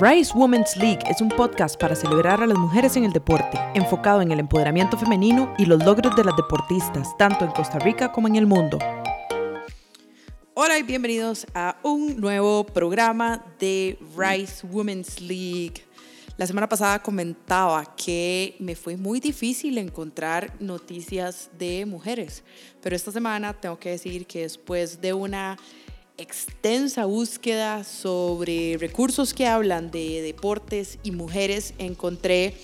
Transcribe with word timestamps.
Rise 0.00 0.32
Women's 0.34 0.76
League 0.76 1.04
es 1.08 1.20
un 1.20 1.28
podcast 1.28 1.80
para 1.80 1.94
celebrar 1.94 2.42
a 2.42 2.48
las 2.48 2.58
mujeres 2.58 2.96
en 2.96 3.04
el 3.04 3.12
deporte, 3.12 3.60
enfocado 3.74 4.22
en 4.22 4.32
el 4.32 4.40
empoderamiento 4.40 4.98
femenino 4.98 5.54
y 5.56 5.66
los 5.66 5.84
logros 5.84 6.16
de 6.16 6.24
las 6.24 6.34
deportistas, 6.36 7.16
tanto 7.16 7.44
en 7.44 7.52
Costa 7.52 7.78
Rica 7.78 8.10
como 8.10 8.26
en 8.26 8.34
el 8.34 8.44
mundo. 8.44 8.76
Hola 10.54 10.80
y 10.80 10.82
bienvenidos 10.82 11.46
a 11.54 11.76
un 11.84 12.20
nuevo 12.20 12.66
programa 12.66 13.44
de 13.60 13.96
Rise 14.16 14.66
Women's 14.66 15.20
League. 15.20 15.84
La 16.36 16.48
semana 16.48 16.68
pasada 16.68 17.00
comentaba 17.00 17.94
que 17.94 18.56
me 18.58 18.74
fue 18.74 18.96
muy 18.96 19.20
difícil 19.20 19.78
encontrar 19.78 20.52
noticias 20.58 21.50
de 21.56 21.86
mujeres, 21.86 22.42
pero 22.82 22.96
esta 22.96 23.12
semana 23.12 23.52
tengo 23.52 23.78
que 23.78 23.90
decir 23.90 24.26
que 24.26 24.40
después 24.40 25.00
de 25.00 25.12
una 25.12 25.56
extensa 26.16 27.06
búsqueda 27.06 27.82
sobre 27.82 28.76
recursos 28.78 29.34
que 29.34 29.46
hablan 29.46 29.90
de 29.90 30.22
deportes 30.22 30.98
y 31.02 31.10
mujeres, 31.10 31.74
encontré 31.78 32.54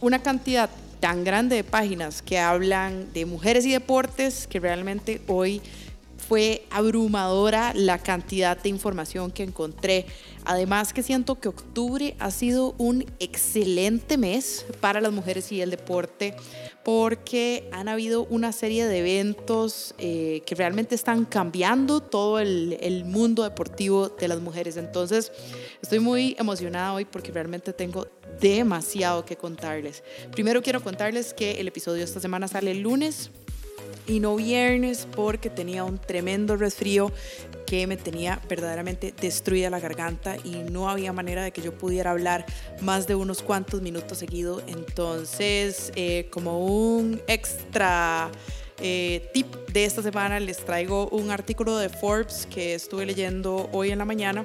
una 0.00 0.22
cantidad 0.22 0.70
tan 1.00 1.24
grande 1.24 1.56
de 1.56 1.64
páginas 1.64 2.22
que 2.22 2.38
hablan 2.38 3.12
de 3.12 3.26
mujeres 3.26 3.66
y 3.66 3.72
deportes 3.72 4.46
que 4.46 4.60
realmente 4.60 5.20
hoy 5.26 5.60
fue 6.28 6.64
abrumadora 6.70 7.72
la 7.74 7.98
cantidad 7.98 8.56
de 8.56 8.68
información 8.68 9.30
que 9.30 9.42
encontré. 9.42 10.06
Además 10.44 10.92
que 10.92 11.02
siento 11.02 11.40
que 11.40 11.48
octubre 11.48 12.16
ha 12.18 12.30
sido 12.30 12.74
un 12.78 13.04
excelente 13.18 14.18
mes 14.18 14.66
para 14.80 15.00
las 15.00 15.12
mujeres 15.12 15.50
y 15.52 15.60
el 15.60 15.70
deporte 15.70 16.34
porque 16.84 17.68
han 17.72 17.88
habido 17.88 18.26
una 18.26 18.52
serie 18.52 18.86
de 18.86 18.98
eventos 18.98 19.94
eh, 19.96 20.42
que 20.44 20.54
realmente 20.54 20.94
están 20.94 21.24
cambiando 21.24 22.00
todo 22.00 22.38
el, 22.38 22.76
el 22.80 23.06
mundo 23.06 23.42
deportivo 23.42 24.10
de 24.10 24.28
las 24.28 24.40
mujeres. 24.40 24.76
Entonces 24.76 25.32
estoy 25.80 26.00
muy 26.00 26.36
emocionada 26.38 26.92
hoy 26.92 27.06
porque 27.06 27.32
realmente 27.32 27.72
tengo 27.72 28.06
demasiado 28.40 29.24
que 29.24 29.36
contarles. 29.36 30.02
Primero 30.32 30.62
quiero 30.62 30.82
contarles 30.82 31.32
que 31.32 31.52
el 31.60 31.68
episodio 31.68 32.04
esta 32.04 32.20
semana 32.20 32.48
sale 32.48 32.72
el 32.72 32.80
lunes 32.80 33.30
y 34.06 34.20
no 34.20 34.36
viernes 34.36 35.06
porque 35.14 35.50
tenía 35.50 35.84
un 35.84 35.98
tremendo 35.98 36.56
resfrío 36.56 37.12
que 37.66 37.86
me 37.86 37.96
tenía 37.96 38.40
verdaderamente 38.48 39.14
destruida 39.20 39.70
la 39.70 39.80
garganta 39.80 40.36
y 40.44 40.56
no 40.70 40.88
había 40.88 41.12
manera 41.12 41.42
de 41.42 41.52
que 41.52 41.62
yo 41.62 41.72
pudiera 41.72 42.10
hablar 42.10 42.44
más 42.80 43.06
de 43.06 43.14
unos 43.14 43.42
cuantos 43.42 43.80
minutos 43.80 44.18
seguidos. 44.18 44.62
Entonces, 44.66 45.92
eh, 45.96 46.28
como 46.30 46.64
un 46.66 47.20
extra 47.26 48.30
eh, 48.80 49.30
tip 49.32 49.46
de 49.72 49.84
esta 49.84 50.02
semana 50.02 50.40
les 50.40 50.58
traigo 50.58 51.08
un 51.08 51.30
artículo 51.30 51.76
de 51.76 51.88
Forbes 51.88 52.46
que 52.52 52.74
estuve 52.74 53.06
leyendo 53.06 53.68
hoy 53.72 53.90
en 53.90 53.98
la 53.98 54.04
mañana 54.04 54.44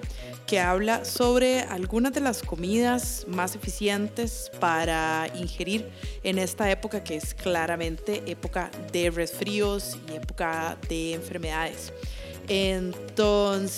que 0.49 0.59
habla 0.59 1.05
sobre 1.05 1.61
algunas 1.61 2.11
de 2.11 2.21
las 2.21 2.41
comidas 2.41 3.23
más 3.27 3.53
eficientes 3.53 4.49
para 4.59 5.27
ingerir 5.35 5.87
en 6.23 6.39
esta 6.39 6.71
época 6.71 7.03
que 7.03 7.17
es 7.17 7.35
claramente 7.35 8.23
época 8.25 8.71
de 8.91 9.11
resfríos 9.11 9.95
y 10.07 10.15
época 10.15 10.75
de 10.89 11.13
enfermedades. 11.13 11.93
Entonces 12.47 13.77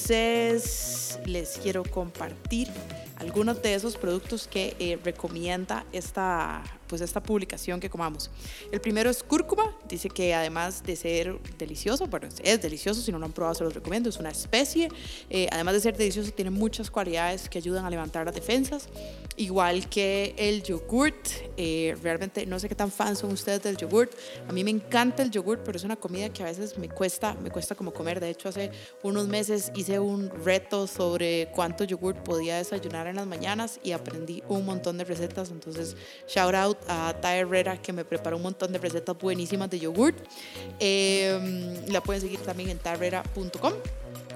les 1.25 1.57
quiero 1.57 1.83
compartir 1.83 2.69
algunos 3.17 3.61
de 3.61 3.73
esos 3.73 3.97
productos 3.97 4.47
que 4.47 4.73
eh, 4.79 4.97
recomienda 5.03 5.85
esta 5.91 6.63
pues 6.91 6.99
esta 6.99 7.23
publicación 7.23 7.79
que 7.79 7.89
comamos. 7.89 8.29
El 8.69 8.81
primero 8.81 9.09
es 9.09 9.23
cúrcuma, 9.23 9.73
dice 9.87 10.09
que 10.09 10.33
además 10.33 10.83
de 10.83 10.97
ser 10.97 11.39
delicioso, 11.57 12.05
bueno, 12.07 12.27
es 12.43 12.61
delicioso, 12.61 13.01
si 13.01 13.13
no 13.13 13.17
lo 13.17 13.25
han 13.25 13.31
probado 13.31 13.55
se 13.55 13.63
los 13.63 13.73
recomiendo, 13.73 14.09
es 14.09 14.17
una 14.17 14.29
especie, 14.29 14.89
eh, 15.29 15.47
además 15.53 15.75
de 15.75 15.79
ser 15.79 15.95
delicioso 15.95 16.31
tiene 16.31 16.51
muchas 16.51 16.91
cualidades 16.91 17.47
que 17.47 17.59
ayudan 17.59 17.85
a 17.85 17.89
levantar 17.89 18.25
las 18.25 18.35
defensas, 18.35 18.89
igual 19.37 19.87
que 19.87 20.35
el 20.35 20.63
yogurt, 20.63 21.29
eh, 21.55 21.95
realmente 22.03 22.45
no 22.45 22.59
sé 22.59 22.67
qué 22.67 22.75
tan 22.75 22.91
fan 22.91 23.15
son 23.15 23.31
ustedes 23.31 23.63
del 23.63 23.77
yogurt, 23.77 24.11
a 24.49 24.51
mí 24.51 24.61
me 24.65 24.71
encanta 24.71 25.23
el 25.23 25.31
yogurt, 25.31 25.61
pero 25.63 25.77
es 25.77 25.85
una 25.85 25.95
comida 25.95 26.27
que 26.27 26.43
a 26.43 26.47
veces 26.47 26.77
me 26.77 26.89
cuesta, 26.89 27.35
me 27.35 27.51
cuesta 27.51 27.73
como 27.73 27.93
comer, 27.93 28.19
de 28.19 28.31
hecho 28.31 28.49
hace 28.49 28.69
unos 29.01 29.29
meses 29.29 29.71
hice 29.75 29.97
un 29.97 30.29
reto 30.43 30.87
sobre 30.87 31.49
cuánto 31.55 31.85
yogurt 31.85 32.17
podía 32.21 32.57
desayunar 32.57 33.07
en 33.07 33.15
las 33.15 33.27
mañanas 33.27 33.79
y 33.81 33.93
aprendí 33.93 34.43
un 34.49 34.65
montón 34.65 34.97
de 34.97 35.05
recetas, 35.05 35.51
entonces 35.51 35.95
shout 36.27 36.53
out 36.53 36.80
a 36.87 37.13
Ta 37.19 37.35
Herrera 37.35 37.77
que 37.77 37.93
me 37.93 38.05
preparó 38.05 38.37
un 38.37 38.43
montón 38.43 38.71
de 38.71 38.79
recetas 38.79 39.17
buenísimas 39.17 39.69
de 39.69 39.79
yogurt. 39.79 40.17
Eh, 40.79 41.83
la 41.87 42.01
pueden 42.01 42.21
seguir 42.21 42.39
también 42.39 42.69
en 42.69 42.79
taherrera.com. 42.79 43.73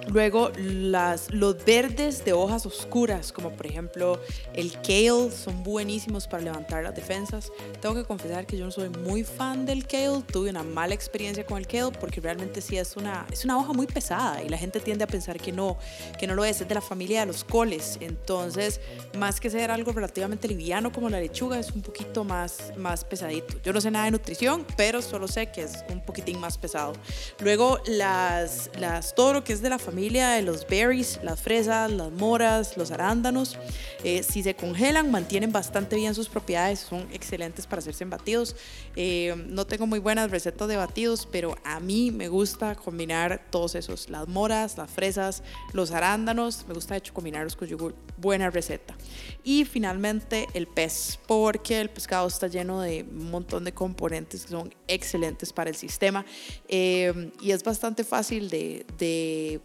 Luego 0.08 0.52
las, 0.58 1.32
los 1.32 1.64
verdes 1.66 2.24
de 2.24 2.34
hojas 2.34 2.66
oscuras, 2.66 3.32
como 3.32 3.52
por 3.52 3.66
ejemplo 3.66 4.20
el 4.54 4.74
kale, 4.82 5.32
son 5.32 5.64
buenísimos 5.64 6.28
para 6.28 6.44
levantar 6.44 6.84
las 6.84 6.96
defensas. 6.96 7.52
Tengo 7.82 7.96
que 7.96 8.04
confesar 8.04 8.46
que 8.46 8.58
yo 8.58 8.66
no 8.66 8.72
soy 8.72 8.90
muy 8.90 9.24
fan 9.24 9.66
del 9.66 9.88
kale, 9.88 10.22
tuve 10.32 10.50
una 10.50 10.64
mala 10.64 10.94
experiencia 10.94 11.46
con 11.46 11.58
el 11.58 11.68
kale 11.68 11.92
porque 12.00 12.22
realmente 12.22 12.62
sí 12.62 12.78
es 12.78 12.96
una, 12.96 13.26
es 13.32 13.46
una 13.46 13.58
hoja 13.58 13.74
muy 13.74 13.88
pesada 13.88 14.44
y 14.44 14.50
la 14.50 14.58
gente 14.58 14.80
tiende 14.80 15.04
a 15.04 15.08
pensar 15.08 15.40
que 15.40 15.52
no, 15.52 15.78
que 16.20 16.28
no 16.28 16.36
lo 16.36 16.46
es, 16.46 16.62
es 16.62 16.68
de 16.68 16.76
la 16.76 16.82
familia 16.82 17.22
de 17.22 17.26
los 17.26 17.44
coles. 17.44 17.98
Entonces, 18.00 18.80
más 19.18 19.40
que 19.40 19.50
ser 19.50 19.72
algo 19.72 19.92
relativamente 19.92 20.48
liviano 20.48 20.92
como 20.92 21.10
la 21.10 21.20
lechuga, 21.20 21.60
es 21.60 21.72
un 21.72 21.82
poquito 21.82 22.24
más, 22.24 22.74
más 22.78 23.04
pesadito. 23.04 23.56
Yo 23.64 23.74
no 23.74 23.82
sé 23.82 23.90
nada 23.90 24.06
de 24.06 24.12
nutrición, 24.12 24.66
pero 24.78 25.02
solo 25.02 25.28
sé 25.28 25.52
que 25.52 25.64
es 25.64 25.84
un 25.90 26.02
poquitín 26.02 26.40
más 26.40 26.58
pesado. 26.58 26.94
Luego 27.40 27.80
las, 27.88 28.70
las, 28.78 29.16
todo 29.16 29.34
lo 29.34 29.44
que 29.44 29.54
es 29.54 29.62
de 29.62 29.70
la 29.70 29.80
familia 29.80 29.94
familia 29.95 30.31
de 30.31 30.41
los 30.41 30.67
berries, 30.67 31.22
las 31.23 31.41
fresas, 31.41 31.89
las 31.89 32.11
moras, 32.11 32.75
los 32.75 32.91
arándanos. 32.91 33.57
Eh, 34.03 34.23
si 34.23 34.44
se 34.44 34.53
congelan, 34.53 35.09
mantienen 35.09 35.53
bastante 35.53 35.95
bien 35.95 36.13
sus 36.13 36.28
propiedades, 36.28 36.79
son 36.79 37.07
excelentes 37.13 37.66
para 37.66 37.79
hacerse 37.79 38.03
en 38.03 38.09
batidos. 38.09 38.57
Eh, 38.97 39.33
no 39.47 39.66
tengo 39.66 39.88
muy 39.88 40.00
buenas 40.00 40.29
recetas 40.31 40.67
de 40.67 40.75
batidos, 40.75 41.25
pero 41.31 41.56
a 41.63 41.79
mí 41.79 42.11
me 42.11 42.28
gusta 42.28 42.75
combinar 42.75 43.47
todos 43.50 43.75
esos, 43.75 44.09
las 44.09 44.28
moras, 44.28 44.78
las 44.78 44.91
fresas, 44.91 45.44
los 45.72 45.91
arándanos. 45.91 46.66
Me 46.67 46.73
gusta 46.73 46.95
de 46.95 46.97
hecho 46.97 47.13
combinarlos 47.13 47.56
con 47.56 47.69
yogur. 47.69 47.95
Buena 48.17 48.50
receta. 48.50 48.97
Y 49.45 49.63
finalmente 49.63 50.47
el 50.53 50.67
pez, 50.67 51.19
porque 51.25 51.79
el 51.79 51.89
pescado 51.89 52.27
está 52.27 52.47
lleno 52.47 52.81
de 52.81 53.03
un 53.09 53.31
montón 53.31 53.63
de 53.63 53.73
componentes 53.73 54.44
que 54.44 54.51
son 54.51 54.75
excelentes 54.89 55.53
para 55.53 55.69
el 55.69 55.77
sistema 55.77 56.25
eh, 56.67 57.31
y 57.41 57.51
es 57.51 57.63
bastante 57.63 58.03
fácil 58.03 58.50
de, 58.50 58.85
de 58.97 59.62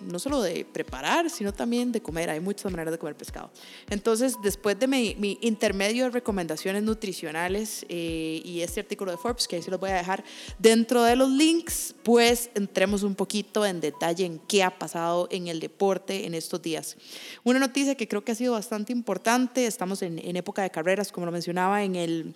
no 0.00 0.18
solo 0.18 0.42
de 0.42 0.64
preparar, 0.64 1.30
sino 1.30 1.52
también 1.52 1.92
de 1.92 2.00
comer. 2.00 2.30
Hay 2.30 2.40
muchas 2.40 2.70
maneras 2.70 2.92
de 2.92 2.98
comer 2.98 3.16
pescado. 3.16 3.50
Entonces, 3.90 4.36
después 4.42 4.78
de 4.78 4.86
mi, 4.86 5.38
intermedio 5.40 6.04
de 6.04 6.10
recomendaciones 6.10 6.82
nutricionales 6.82 7.84
eh, 7.88 8.42
y 8.44 8.60
este 8.60 8.80
artículo 8.80 9.10
de 9.10 9.18
Forbes, 9.18 9.48
que 9.48 9.56
ahí 9.56 9.62
se 9.62 9.70
los 9.70 9.80
voy 9.80 9.90
a 9.90 9.94
dejar 9.94 10.24
dentro 10.58 11.02
de 11.02 11.16
los 11.16 11.30
links, 11.30 11.94
pues 12.02 12.50
entremos 12.54 13.02
un 13.02 13.14
poquito 13.14 13.64
en 13.64 13.80
detalle 13.80 14.24
en 14.24 14.38
qué 14.40 14.62
ha 14.62 14.78
pasado 14.78 15.28
en 15.30 15.48
el 15.48 15.60
deporte 15.60 16.26
en 16.26 16.34
estos 16.34 16.60
días. 16.62 16.96
Una 17.42 17.58
noticia 17.58 17.94
que 17.94 18.08
creo 18.08 18.24
que 18.24 18.32
ha 18.32 18.36
sido 18.36 18.52
bastante 18.52 18.92
importante, 18.92 19.66
estamos 19.66 20.02
en, 20.02 20.18
en 20.18 20.36
época 20.36 20.62
de 20.62 20.70
carreras, 20.70 21.12
como 21.12 21.26
lo 21.26 21.32
mencionaba 21.32 21.82
en 21.84 21.96
el, 21.96 22.34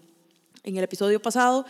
en 0.64 0.76
el 0.76 0.84
episodio 0.84 1.20
pasado, 1.20 1.64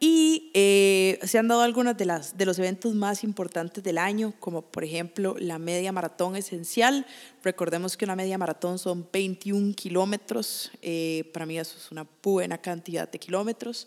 y 0.00 0.50
eh, 0.54 1.18
se 1.24 1.38
han 1.38 1.48
dado 1.48 1.62
algunos 1.62 1.96
de, 1.96 2.04
las, 2.04 2.36
de 2.36 2.46
los 2.46 2.58
eventos 2.58 2.94
más 2.94 3.24
importantes 3.24 3.82
del 3.82 3.98
año, 3.98 4.32
como 4.38 4.62
por 4.62 4.84
ejemplo 4.84 5.34
la 5.38 5.58
media 5.58 5.90
maratón 5.90 6.36
esencial. 6.36 7.04
Recordemos 7.42 7.96
que 7.96 8.04
una 8.04 8.16
media 8.16 8.38
maratón 8.38 8.78
son 8.78 9.08
21 9.12 9.74
kilómetros. 9.74 10.70
Eh, 10.82 11.30
para 11.32 11.46
mí 11.46 11.58
eso 11.58 11.76
es 11.76 11.90
una 11.90 12.06
buena 12.22 12.58
cantidad 12.58 13.08
de 13.08 13.18
kilómetros 13.18 13.86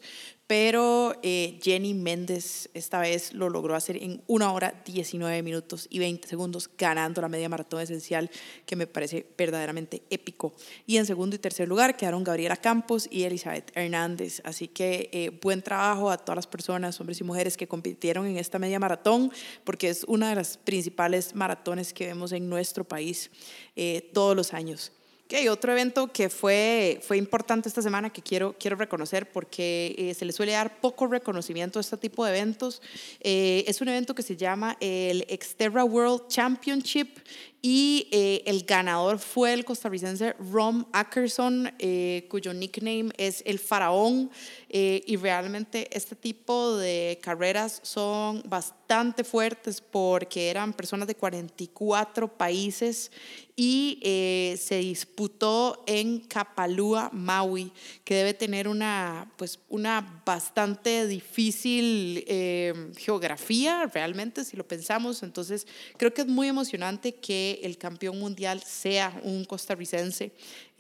pero 0.52 1.16
eh, 1.24 1.62
Jenny 1.64 1.94
Méndez 1.94 2.70
esta 2.74 3.00
vez 3.00 3.34
lo 3.34 3.50
logró 3.50 3.74
hacer 3.74 3.96
en 3.96 4.22
una 4.28 4.52
hora 4.52 4.82
19 4.84 5.44
minutos 5.44 5.88
y 5.90 6.00
20 6.00 6.28
segundos, 6.28 6.70
ganando 6.78 7.22
la 7.22 7.30
media 7.30 7.48
maratón 7.48 7.80
esencial, 7.80 8.30
que 8.66 8.76
me 8.76 8.86
parece 8.86 9.26
verdaderamente 9.38 10.04
épico. 10.10 10.52
Y 10.86 10.98
en 10.98 11.06
segundo 11.06 11.38
y 11.38 11.40
tercer 11.40 11.70
lugar 11.70 11.96
quedaron 11.96 12.26
Gabriela 12.26 12.58
Campos 12.58 13.08
y 13.10 13.24
Elizabeth 13.24 13.72
Hernández. 13.78 14.42
Así 14.44 14.68
que 14.68 15.10
eh, 15.14 15.30
buen 15.42 15.62
trabajo 15.62 16.12
a 16.12 16.18
todas 16.18 16.36
las 16.36 16.48
personas, 16.48 17.00
hombres 17.00 17.22
y 17.22 17.24
mujeres 17.24 17.56
que 17.56 17.70
compitieron 17.70 18.26
en 18.26 18.36
esta 18.36 18.60
media 18.60 18.78
maratón, 18.78 19.32
porque 19.64 19.88
es 19.88 20.04
una 20.04 20.28
de 20.28 20.36
las 20.36 20.58
principales 20.58 21.34
maratones 21.34 21.94
que 21.94 22.08
vemos 22.08 22.34
en 22.34 22.50
nuestro 22.50 22.84
país 22.84 23.32
eh, 23.76 24.10
todos 24.14 24.36
los 24.36 24.54
años. 24.54 24.92
Okay, 25.32 25.48
otro 25.48 25.72
evento 25.72 26.12
que 26.12 26.28
fue, 26.28 27.00
fue 27.02 27.16
importante 27.16 27.70
esta 27.70 27.82
semana 27.82 28.10
que 28.10 28.22
quiero, 28.22 28.54
quiero 28.60 28.76
reconocer 28.76 29.32
porque 29.32 29.96
eh, 29.98 30.14
se 30.14 30.26
le 30.26 30.34
suele 30.34 30.52
dar 30.52 30.82
poco 30.82 31.08
reconocimiento 31.08 31.80
a 31.80 31.82
este 31.82 31.96
tipo 31.96 32.26
de 32.26 32.32
eventos. 32.32 32.82
Eh, 33.22 33.64
es 33.66 33.80
un 33.80 33.88
evento 33.88 34.14
que 34.14 34.24
se 34.24 34.36
llama 34.36 34.76
el 34.82 35.26
Xterra 35.30 35.86
World 35.86 36.28
Championship 36.28 37.18
y 37.62 38.08
eh, 38.12 38.42
el 38.48 38.64
ganador 38.64 39.20
fue 39.20 39.54
el 39.54 39.64
costarricense 39.64 40.34
Rom 40.52 40.86
Ackerson, 40.94 41.72
eh, 41.78 42.26
cuyo 42.28 42.54
nickname 42.56 43.12
es 43.18 43.44
el 43.46 43.60
faraón. 43.60 44.32
Eh, 44.68 45.04
y 45.06 45.16
realmente 45.18 45.88
este 45.96 46.16
tipo 46.16 46.76
de 46.78 47.20
carreras 47.22 47.80
son 47.84 48.42
bastante 48.48 48.81
fuertes 49.24 49.80
porque 49.80 50.50
eran 50.50 50.74
personas 50.74 51.08
de 51.08 51.16
44 51.16 52.28
países 52.38 53.10
y 53.56 54.00
eh, 54.02 54.58
se 54.60 54.78
disputó 54.78 55.84
en 55.88 56.20
Kapalua, 56.20 57.10
Maui, 57.14 57.72
que 58.04 58.16
debe 58.16 58.34
tener 58.34 58.68
una, 58.68 59.32
pues, 59.38 59.60
una 59.70 60.24
bastante 60.26 61.08
difícil 61.08 62.24
eh, 62.28 62.92
geografía 62.98 63.90
realmente, 63.94 64.44
si 64.44 64.58
lo 64.58 64.68
pensamos. 64.68 65.24
Entonces, 65.24 65.68
creo 65.98 66.14
que 66.14 66.22
es 66.22 66.28
muy 66.28 66.48
emocionante 66.48 67.14
que 67.16 67.60
el 67.64 67.78
campeón 67.78 68.20
mundial 68.20 68.62
sea 68.62 69.22
un 69.24 69.46
costarricense. 69.46 70.32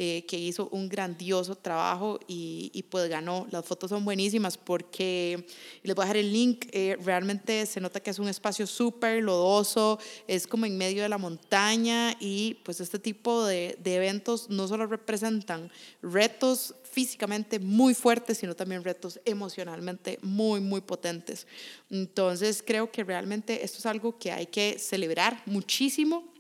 Eh, 0.03 0.25
que 0.25 0.35
hizo 0.35 0.67
un 0.71 0.89
grandioso 0.89 1.53
trabajo 1.53 2.19
y, 2.27 2.71
y, 2.73 2.81
pues 2.81 3.07
ganó. 3.07 3.45
Las 3.51 3.63
fotos 3.63 3.91
son 3.91 4.03
buenísimas 4.03 4.57
porque, 4.57 5.45
les 5.83 5.95
voy 5.95 6.01
a 6.01 6.05
dejar 6.05 6.17
el 6.17 6.33
link, 6.33 6.65
eh, 6.71 6.97
realmente 7.03 7.67
se 7.67 7.79
nota 7.79 7.99
que 7.99 8.09
es 8.09 8.17
un 8.17 8.27
espacio 8.27 8.65
súper 8.65 9.21
lodoso, 9.21 9.99
es 10.25 10.47
como 10.47 10.65
en 10.65 10.75
medio 10.75 11.03
de 11.03 11.09
la 11.09 11.19
montaña 11.19 12.15
y 12.19 12.55
pues 12.63 12.81
este 12.81 12.97
tipo 12.97 13.45
de, 13.45 13.77
de 13.83 13.97
eventos 13.97 14.49
no 14.49 14.67
solo 14.67 14.87
representan 14.87 15.69
retos 16.01 16.73
físicamente 16.81 17.59
muy 17.59 17.93
fuertes, 17.93 18.39
sino 18.39 18.55
también 18.55 18.83
retos 18.83 19.19
emocionalmente 19.23 20.17
muy, 20.23 20.61
muy 20.61 20.81
potentes. 20.81 21.45
Entonces 21.91 22.63
creo 22.65 22.91
que 22.91 23.03
realmente 23.03 23.63
esto 23.63 23.77
es 23.77 23.85
algo 23.85 24.17
que 24.17 24.31
hay 24.31 24.47
que 24.47 24.79
celebrar 24.79 25.43
muchísimo 25.45 26.33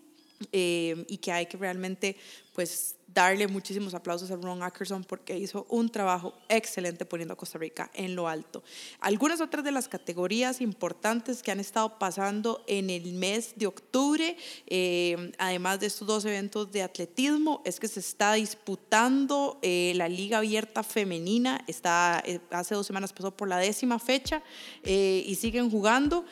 eh, 0.51 1.05
y 1.07 1.17
que 1.17 1.31
hay 1.31 1.45
que 1.45 1.57
realmente 1.57 2.17
pues 2.53 2.95
darle 3.13 3.47
muchísimos 3.47 3.93
aplausos 3.93 4.31
a 4.31 4.35
Ron 4.35 4.63
Ackerson 4.63 5.03
porque 5.03 5.37
hizo 5.37 5.65
un 5.69 5.89
trabajo 5.89 6.33
excelente 6.47 7.05
poniendo 7.05 7.33
a 7.33 7.37
Costa 7.37 7.57
Rica 7.57 7.91
en 7.93 8.15
lo 8.15 8.27
alto. 8.27 8.63
Algunas 8.99 9.41
otras 9.41 9.63
de 9.63 9.71
las 9.71 9.87
categorías 9.87 10.61
importantes 10.61 11.43
que 11.43 11.51
han 11.51 11.59
estado 11.59 11.99
pasando 11.99 12.63
en 12.67 12.89
el 12.89 13.13
mes 13.13 13.53
de 13.55 13.67
octubre, 13.67 14.37
eh, 14.67 15.31
además 15.37 15.79
de 15.79 15.87
estos 15.87 16.07
dos 16.07 16.25
eventos 16.25 16.71
de 16.71 16.83
atletismo, 16.83 17.61
es 17.65 17.79
que 17.79 17.87
se 17.87 17.99
está 17.99 18.33
disputando 18.33 19.59
eh, 19.61 19.93
la 19.95 20.07
Liga 20.07 20.37
Abierta 20.37 20.83
Femenina. 20.83 21.63
Está, 21.67 22.21
eh, 22.25 22.39
hace 22.51 22.75
dos 22.75 22.87
semanas 22.87 23.13
pasó 23.13 23.31
por 23.31 23.47
la 23.47 23.57
décima 23.57 23.99
fecha 23.99 24.41
y 24.83 25.35
siguen 25.35 25.69
jugando. 25.69 26.25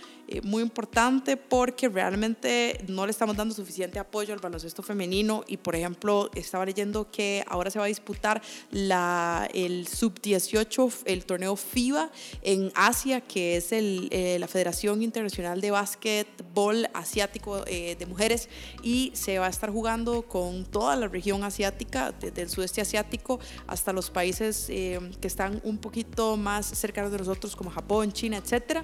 muy 0.43 0.61
importante 0.61 1.37
porque 1.37 1.89
realmente 1.89 2.79
no 2.87 3.05
le 3.07 3.11
estamos 3.11 3.35
dando 3.35 3.55
suficiente 3.55 3.97
apoyo 3.97 4.31
al 4.31 4.39
baloncesto 4.39 4.83
femenino 4.83 5.43
y 5.47 5.57
por 5.57 5.75
ejemplo 5.75 6.29
estaba 6.35 6.65
leyendo 6.69 7.09
que 7.11 7.43
ahora 7.47 7.71
se 7.71 7.79
va 7.79 7.85
a 7.85 7.87
disputar 7.87 8.41
la, 8.71 9.49
el 9.53 9.87
sub-18, 9.87 11.03
el 11.05 11.25
torneo 11.25 11.55
FIBA 11.55 12.11
en 12.43 12.71
Asia, 12.75 13.21
que 13.21 13.57
es 13.57 13.71
el, 13.71 14.07
eh, 14.11 14.37
la 14.39 14.47
Federación 14.47 15.01
Internacional 15.01 15.61
de 15.61 15.71
Básquetbol 15.71 16.87
Asiático 16.93 17.63
eh, 17.65 17.95
de 17.97 18.05
Mujeres, 18.05 18.49
y 18.83 19.11
se 19.15 19.39
va 19.39 19.47
a 19.47 19.49
estar 19.49 19.71
jugando 19.71 20.21
con 20.23 20.65
toda 20.65 20.95
la 20.95 21.07
región 21.07 21.43
asiática, 21.43 22.11
desde 22.11 22.43
el 22.43 22.49
sudeste 22.49 22.81
asiático 22.81 23.39
hasta 23.67 23.93
los 23.93 24.11
países 24.11 24.67
eh, 24.69 24.99
que 25.19 25.27
están 25.27 25.61
un 25.63 25.77
poquito 25.79 26.37
más 26.37 26.67
cercanos 26.67 27.11
de 27.11 27.17
nosotros, 27.17 27.55
como 27.55 27.71
Japón, 27.71 28.11
China, 28.11 28.37
etcétera. 28.37 28.81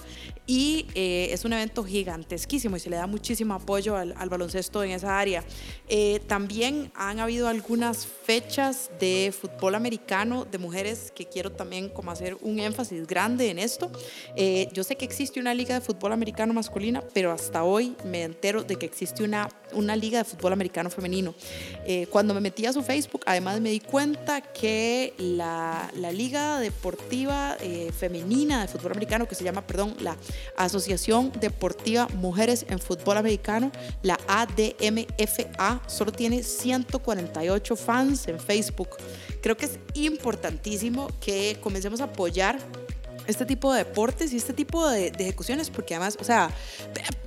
Y 0.47 0.85
es 0.95 1.43
un 1.43 1.53
evento 1.53 1.83
gigantesquísimo 1.83 2.77
y 2.77 2.79
se 2.79 2.89
le 2.89 2.97
da 2.97 3.07
muchísimo 3.07 3.53
apoyo 3.53 3.95
al, 3.95 4.13
al 4.17 4.29
baloncesto 4.29 4.83
en 4.83 4.91
esa 4.91 5.17
área. 5.17 5.43
también 6.27 6.91
han 6.95 7.19
habido 7.19 7.47
algunos 7.47 7.74
unas 7.75 8.07
fechas 8.07 8.89
de 8.99 9.33
fútbol 9.37 9.75
americano 9.75 10.45
de 10.45 10.57
mujeres 10.57 11.11
que 11.13 11.25
quiero 11.25 11.51
también 11.51 11.89
como 11.89 12.09
hacer 12.09 12.37
un 12.41 12.59
énfasis 12.59 13.05
grande 13.05 13.49
en 13.49 13.59
esto. 13.59 13.91
Eh, 14.35 14.69
yo 14.73 14.83
sé 14.83 14.95
que 14.95 15.05
existe 15.05 15.39
una 15.39 15.53
liga 15.53 15.75
de 15.75 15.81
fútbol 15.81 16.13
americano 16.13 16.53
masculina, 16.53 17.03
pero 17.13 17.31
hasta 17.31 17.63
hoy 17.63 17.95
me 18.05 18.23
entero 18.23 18.63
de 18.63 18.77
que 18.77 18.85
existe 18.85 19.23
una, 19.23 19.49
una 19.73 19.95
liga 19.95 20.19
de 20.19 20.23
fútbol 20.23 20.53
americano 20.53 20.89
femenino. 20.89 21.35
Eh, 21.85 22.07
cuando 22.09 22.33
me 22.33 22.41
metí 22.41 22.65
a 22.65 22.73
su 22.73 22.81
Facebook, 22.81 23.21
además 23.25 23.59
me 23.59 23.69
di 23.69 23.81
cuenta 23.81 24.41
que 24.41 25.13
la, 25.17 25.91
la 25.95 26.11
liga 26.11 26.59
deportiva 26.59 27.57
eh, 27.59 27.91
femenina 27.91 28.61
de 28.61 28.67
fútbol 28.69 28.93
americano, 28.93 29.27
que 29.27 29.35
se 29.35 29.43
llama, 29.43 29.67
perdón, 29.67 29.95
la 29.99 30.17
Asociación 30.57 31.31
Deportiva 31.39 32.07
Mujeres 32.15 32.65
en 32.69 32.79
Fútbol 32.79 33.17
Americano, 33.17 33.71
la 34.01 34.17
ADMFA, 34.27 35.81
solo 35.87 36.11
tiene 36.11 36.41
148 36.41 37.64
fans 37.75 38.27
en 38.27 38.39
Facebook. 38.39 38.89
Creo 39.41 39.57
que 39.57 39.65
es 39.65 39.79
importantísimo 39.95 41.07
que 41.19 41.57
comencemos 41.61 42.01
a 42.01 42.05
apoyar 42.05 42.59
este 43.27 43.45
tipo 43.45 43.73
de 43.73 43.79
deportes 43.79 44.33
y 44.33 44.37
este 44.37 44.53
tipo 44.53 44.87
de, 44.87 45.07
ejecuciones, 45.07 45.69
porque 45.69 45.95
además, 45.95 46.17
o 46.19 46.23
sea, 46.23 46.51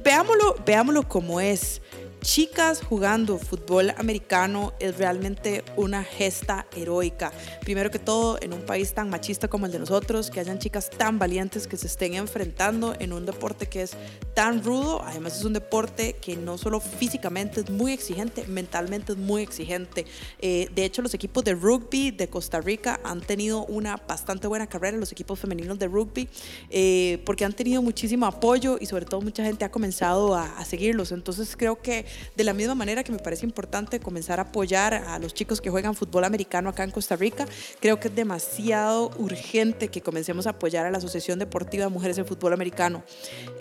veámoslo, 0.05 0.57
veámoslo 0.65 1.09
como 1.09 1.41
es 1.41 1.83
chicas 2.21 2.83
jugando 2.83 3.39
fútbol 3.39 3.91
americano 3.97 4.73
es 4.81 4.99
realmente 4.99 5.65
una 5.77 6.05
gesta 6.05 6.67
heroica. 6.77 7.33
Primero 7.61 7.91
que 7.91 7.99
todo, 7.99 8.39
en 8.41 8.53
un 8.53 8.63
país 8.63 8.93
tan 8.95 9.11
machista 9.11 9.49
como 9.49 9.67
el 9.67 9.73
de 9.73 9.79
nosotros, 9.79 10.31
que 10.31 10.41
hayan 10.41 10.59
chicas 10.59 10.91
tan 10.91 11.19
valientes 11.19 11.67
que 11.67 11.77
se 11.77 11.87
estén 11.87 12.15
enfrentando 12.15 12.95
en 12.99 13.13
un 13.13 13.27
deporte 13.27 13.67
que 13.67 13.83
es 13.83 13.93
tan 14.35 14.65
rudo. 14.65 15.03
Además 15.05 15.39
es 15.39 15.45
un 15.45 15.53
deporte 15.53 16.15
que 16.15 16.37
no 16.37 16.59
solo 16.59 16.81
físicamente 16.81 17.61
es 17.61 17.71
muy 17.71 17.93
exigente, 17.93 18.47
mentalmente 18.47 19.13
es 19.13 19.19
muy 19.19 19.43
exigente. 19.43 20.07
Eh, 20.41 20.69
de 20.75 20.85
hecho, 20.85 21.03
los 21.03 21.15
equipos 21.15 21.45
de 21.45 21.55
rugby 21.55 22.11
de 22.11 22.29
Costa 22.29 22.61
Rica 22.61 23.01
han 23.05 23.21
tenido 23.21 23.65
una 23.67 23.97
bastante 23.97 24.47
buena 24.47 24.67
carrera, 24.67 24.97
los 24.97 25.13
equipos 25.13 25.39
femeninos 25.39 25.79
de 25.79 25.87
rugby, 25.87 26.29
eh, 26.71 27.23
porque 27.25 27.45
han 27.45 27.53
tenido 27.53 27.83
muchísimo 27.83 28.27
apoyo 28.27 28.77
y 28.81 28.87
sobre 28.87 29.05
todo 29.07 29.21
mucha 29.21 29.45
gente 29.45 29.65
ha 29.65 29.71
comenzado 29.71 30.35
a, 30.35 30.59
a 30.59 30.65
seguirlos. 30.65 31.13
Entonces 31.13 31.57
creo 31.57 31.81
que 31.81 32.08
de 32.37 32.45
la 32.45 32.53
misma 32.53 32.75
manera 32.75 33.05
que 33.05 33.13
me 33.13 33.19
parece 33.19 33.47
importante 33.47 34.01
comenzar 34.01 34.39
a 34.39 34.45
apoyar 34.45 34.95
a 34.95 35.19
los 35.19 35.35
chicos 35.35 35.61
que 35.61 35.71
juegan 35.71 35.95
fútbol 35.95 36.25
americano 36.25 36.71
acá 36.71 36.85
en 36.85 36.91
Costa 36.91 37.17
Rica, 37.17 37.47
creo 37.81 38.01
que 38.01 38.09
es 38.09 38.15
demasiado 38.15 39.11
urgente 39.19 39.89
que 39.89 40.01
comencemos 40.01 40.47
a 40.47 40.51
apoyar 40.51 40.87
a 40.87 40.91
la 40.91 40.99
Asociación 40.99 41.39
Deportiva 41.39 41.85
de 41.85 41.91
Mujeres 41.91 42.19
en 42.19 42.27
Fútbol 42.27 42.53
Americano. 42.53 43.03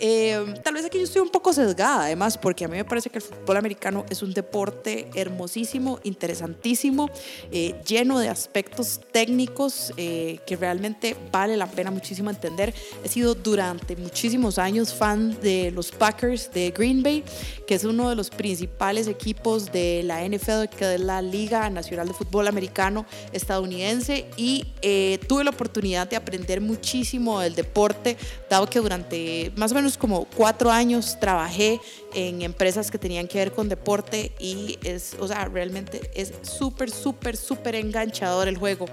Eh, 0.00 0.54
tal 0.62 0.74
vez 0.74 0.84
aquí 0.84 0.98
yo 0.98 1.04
estoy 1.04 1.22
un 1.22 1.30
poco 1.30 1.52
sesgada, 1.52 2.04
además, 2.04 2.38
porque 2.38 2.64
a 2.64 2.68
mí 2.68 2.76
me 2.76 2.84
parece 2.84 3.10
que 3.10 3.18
el 3.18 3.22
fútbol 3.22 3.56
americano 3.56 4.04
es 4.10 4.22
un 4.22 4.32
deporte 4.32 5.08
hermosísimo, 5.14 6.00
interesantísimo, 6.02 7.10
eh, 7.50 7.74
lleno 7.86 8.18
de 8.18 8.28
aspectos 8.28 9.00
técnicos 9.12 9.92
eh, 9.96 10.40
que 10.46 10.56
realmente 10.56 11.16
vale 11.32 11.56
la 11.56 11.66
pena 11.66 11.90
muchísimo 11.90 12.30
entender. 12.30 12.74
He 13.04 13.08
sido 13.08 13.34
durante 13.34 13.96
muchísimos 13.96 14.58
años 14.58 14.94
fan 14.94 15.38
de 15.40 15.70
los 15.70 15.90
Packers 15.90 16.52
de 16.52 16.70
Green 16.70 17.02
Bay, 17.02 17.24
que 17.66 17.74
es 17.74 17.84
uno 17.84 18.08
de 18.08 18.16
los 18.16 18.30
principales 18.38 19.06
equipos 19.06 19.70
de 19.70 20.02
la 20.04 20.26
NFL, 20.26 20.74
que 20.74 20.94
es 20.94 21.00
la 21.00 21.20
Liga 21.20 21.68
Nacional 21.68 22.08
de 22.08 22.14
Fútbol 22.14 22.48
Americano 22.48 23.04
estadounidense, 23.32 24.24
y 24.38 24.68
eh, 24.80 25.18
tuve 25.28 25.44
la 25.44 25.50
oportunidad 25.50 26.08
de 26.08 26.16
aprender 26.16 26.62
muchísimo 26.62 27.40
del 27.40 27.54
deporte, 27.54 28.16
dado 28.48 28.66
que 28.70 28.78
durante 28.78 29.52
más 29.56 29.72
o 29.72 29.74
menos 29.74 29.98
como 29.98 30.26
cuatro 30.34 30.70
años 30.70 31.18
trabajé 31.20 31.80
en 32.14 32.40
empresas 32.40 32.90
que 32.90 32.96
tenían 32.98 33.28
que 33.28 33.38
ver 33.38 33.52
con 33.52 33.68
deporte 33.68 34.32
y 34.38 34.78
es, 34.82 35.14
o 35.20 35.28
sea, 35.28 35.44
realmente 35.46 36.10
es 36.14 36.32
súper, 36.42 36.90
súper, 36.90 37.36
súper 37.36 37.74
enganchador 37.74 38.48
el 38.48 38.56
juego. 38.56 38.86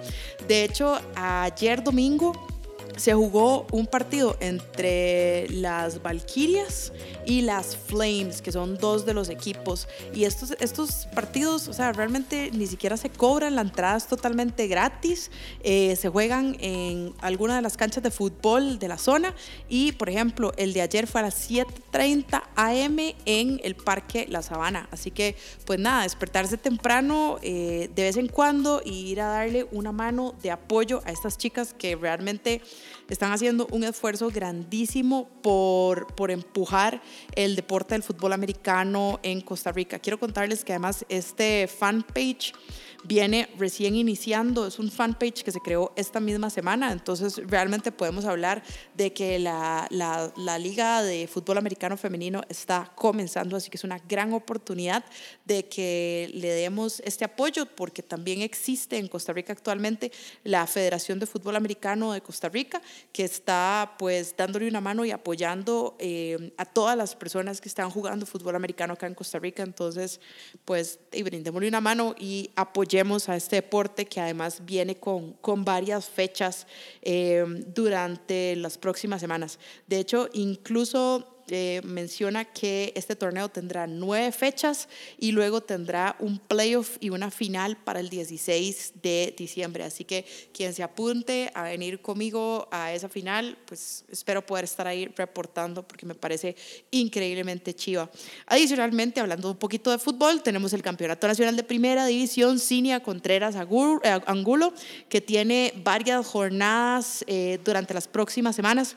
De 0.47 0.65
hecho, 0.65 0.99
ayer 1.15 1.83
domingo 1.83 2.33
se 2.97 3.13
jugó 3.13 3.67
un 3.71 3.87
partido 3.87 4.37
entre 4.39 5.47
las 5.49 6.01
Valkyrias 6.01 6.93
y 7.25 7.41
las 7.41 7.75
Flames, 7.75 8.41
que 8.41 8.51
son 8.51 8.77
dos 8.77 9.05
de 9.05 9.13
los 9.13 9.29
equipos. 9.29 9.87
Y 10.13 10.23
estos, 10.23 10.55
estos 10.59 11.07
partidos, 11.13 11.67
o 11.67 11.73
sea, 11.73 11.91
realmente 11.91 12.51
ni 12.53 12.67
siquiera 12.67 12.97
se 12.97 13.09
cobran, 13.09 13.55
la 13.55 13.61
entrada 13.61 13.97
es 13.97 14.07
totalmente 14.07 14.67
gratis. 14.67 15.31
Eh, 15.61 15.95
se 15.95 16.09
juegan 16.09 16.55
en 16.59 17.13
alguna 17.19 17.55
de 17.55 17.61
las 17.61 17.77
canchas 17.77 18.03
de 18.03 18.11
fútbol 18.11 18.79
de 18.79 18.87
la 18.87 18.97
zona. 18.97 19.35
Y, 19.67 19.91
por 19.93 20.09
ejemplo, 20.09 20.53
el 20.57 20.73
de 20.73 20.81
ayer 20.81 21.07
fue 21.07 21.21
a 21.21 21.25
las 21.25 21.35
7:30 21.35 22.43
am 22.55 22.97
en 23.25 23.59
el 23.63 23.75
Parque 23.75 24.25
La 24.29 24.41
Sabana. 24.41 24.87
Así 24.91 25.11
que, 25.11 25.35
pues 25.65 25.79
nada, 25.79 26.03
despertarse 26.03 26.57
temprano 26.57 27.39
eh, 27.41 27.89
de 27.93 28.03
vez 28.03 28.17
en 28.17 28.27
cuando 28.27 28.81
e 28.81 28.89
ir 28.89 29.21
a 29.21 29.27
darle 29.27 29.67
una 29.71 29.91
mano 29.91 30.33
de 30.41 30.51
apoyo 30.51 31.01
a 31.05 31.11
estas 31.11 31.37
chicas 31.37 31.73
que 31.73 31.95
realmente 31.95 32.61
están 33.09 33.31
haciendo 33.31 33.67
un 33.71 33.83
esfuerzo 33.83 34.29
grandísimo 34.29 35.29
por, 35.41 36.07
por 36.15 36.31
empujar 36.31 37.01
el 37.35 37.55
deporte 37.55 37.95
del 37.95 38.03
fútbol 38.03 38.33
americano 38.33 39.19
en 39.23 39.41
Costa 39.41 39.71
Rica. 39.71 39.99
Quiero 39.99 40.19
contarles 40.19 40.63
que 40.63 40.73
además 40.73 41.05
este 41.09 41.67
fanpage 41.67 42.53
viene 43.07 43.49
recién 43.57 43.95
iniciando, 43.95 44.65
es 44.65 44.79
un 44.79 44.89
fanpage 44.89 45.43
que 45.43 45.51
se 45.51 45.59
creó 45.59 45.93
esta 45.95 46.19
misma 46.19 46.49
semana, 46.49 46.91
entonces 46.91 47.39
realmente 47.45 47.91
podemos 47.91 48.25
hablar 48.25 48.63
de 48.95 49.13
que 49.13 49.37
la, 49.39 49.87
la, 49.91 50.33
la, 50.37 50.57
Liga 50.57 51.03
de 51.03 51.27
Fútbol 51.27 51.57
Americano 51.57 51.97
Femenino 51.97 52.41
está 52.49 52.91
comenzando, 52.95 53.55
así 53.55 53.69
que 53.69 53.77
es 53.77 53.83
una 53.83 53.99
gran 53.99 54.33
oportunidad 54.33 55.03
de 55.43 55.65
que 55.65 56.31
le 56.33 56.49
demos 56.49 57.01
este 57.01 57.25
apoyo, 57.25 57.65
porque 57.65 58.01
también 58.01 58.41
existe 58.41 58.97
en 58.97 59.07
Costa 59.07 59.33
Rica 59.33 59.53
actualmente 59.53 60.11
la 60.43 60.65
Federación 60.65 61.19
de 61.19 61.27
Fútbol 61.27 61.55
Americano 61.55 62.13
de 62.13 62.21
Costa 62.21 62.49
Rica, 62.49 62.81
que 63.11 63.23
está 63.23 63.95
pues 63.99 64.35
dándole 64.35 64.67
una 64.67 64.81
mano 64.81 65.05
y 65.05 65.11
apoyando 65.11 65.95
eh, 65.99 66.53
a 66.57 66.65
todas 66.65 66.97
las 66.97 67.15
personas 67.15 67.61
que 67.61 67.69
están 67.69 67.89
jugando 67.89 68.25
fútbol 68.25 68.55
americano 68.55 68.93
acá 68.93 69.05
en 69.05 69.13
Costa 69.13 69.37
Rica, 69.37 69.61
entonces 69.61 70.19
pues 70.63 70.99
y 71.11 71.21
brindémosle 71.21 71.67
una 71.67 71.81
mano 71.81 72.15
y 72.17 72.49
apoyemos 72.55 72.94
a 73.29 73.35
este 73.35 73.57
deporte 73.57 74.05
que 74.05 74.21
además 74.21 74.61
viene 74.65 74.95
con, 74.95 75.33
con 75.33 75.65
varias 75.65 76.07
fechas 76.07 76.65
eh, 77.01 77.43
durante 77.67 78.55
las 78.55 78.77
próximas 78.77 79.21
semanas. 79.21 79.59
De 79.87 79.99
hecho, 79.99 80.29
incluso 80.33 81.34
eh, 81.49 81.81
menciona 81.83 82.45
que 82.45 82.91
este 82.95 83.15
torneo 83.15 83.49
tendrá 83.49 83.87
nueve 83.87 84.31
fechas 84.31 84.87
y 85.17 85.31
luego 85.31 85.61
tendrá 85.61 86.15
un 86.19 86.39
playoff 86.39 86.97
y 86.99 87.09
una 87.09 87.31
final 87.31 87.77
para 87.77 87.99
el 87.99 88.09
16 88.09 88.93
de 89.01 89.33
diciembre. 89.37 89.83
Así 89.83 90.03
que 90.03 90.25
quien 90.53 90.73
se 90.73 90.83
apunte 90.83 91.51
a 91.53 91.63
venir 91.63 92.01
conmigo 92.01 92.67
a 92.71 92.93
esa 92.93 93.09
final, 93.09 93.57
pues 93.65 94.05
espero 94.09 94.45
poder 94.45 94.65
estar 94.65 94.87
ahí 94.87 95.07
reportando 95.15 95.87
porque 95.87 96.05
me 96.05 96.15
parece 96.15 96.55
increíblemente 96.91 97.73
chiva. 97.73 98.09
Adicionalmente, 98.47 99.19
hablando 99.19 99.51
un 99.51 99.57
poquito 99.57 99.91
de 99.91 99.99
fútbol, 99.99 100.41
tenemos 100.41 100.73
el 100.73 100.81
Campeonato 100.81 101.27
Nacional 101.27 101.55
de 101.55 101.63
Primera 101.63 102.05
División, 102.05 102.59
Cinia 102.59 103.01
Contreras 103.01 103.55
eh, 103.55 104.19
Angulo, 104.25 104.73
que 105.09 105.21
tiene 105.21 105.73
varias 105.83 106.25
jornadas 106.25 107.23
eh, 107.27 107.59
durante 107.63 107.93
las 107.93 108.07
próximas 108.07 108.55
semanas. 108.55 108.95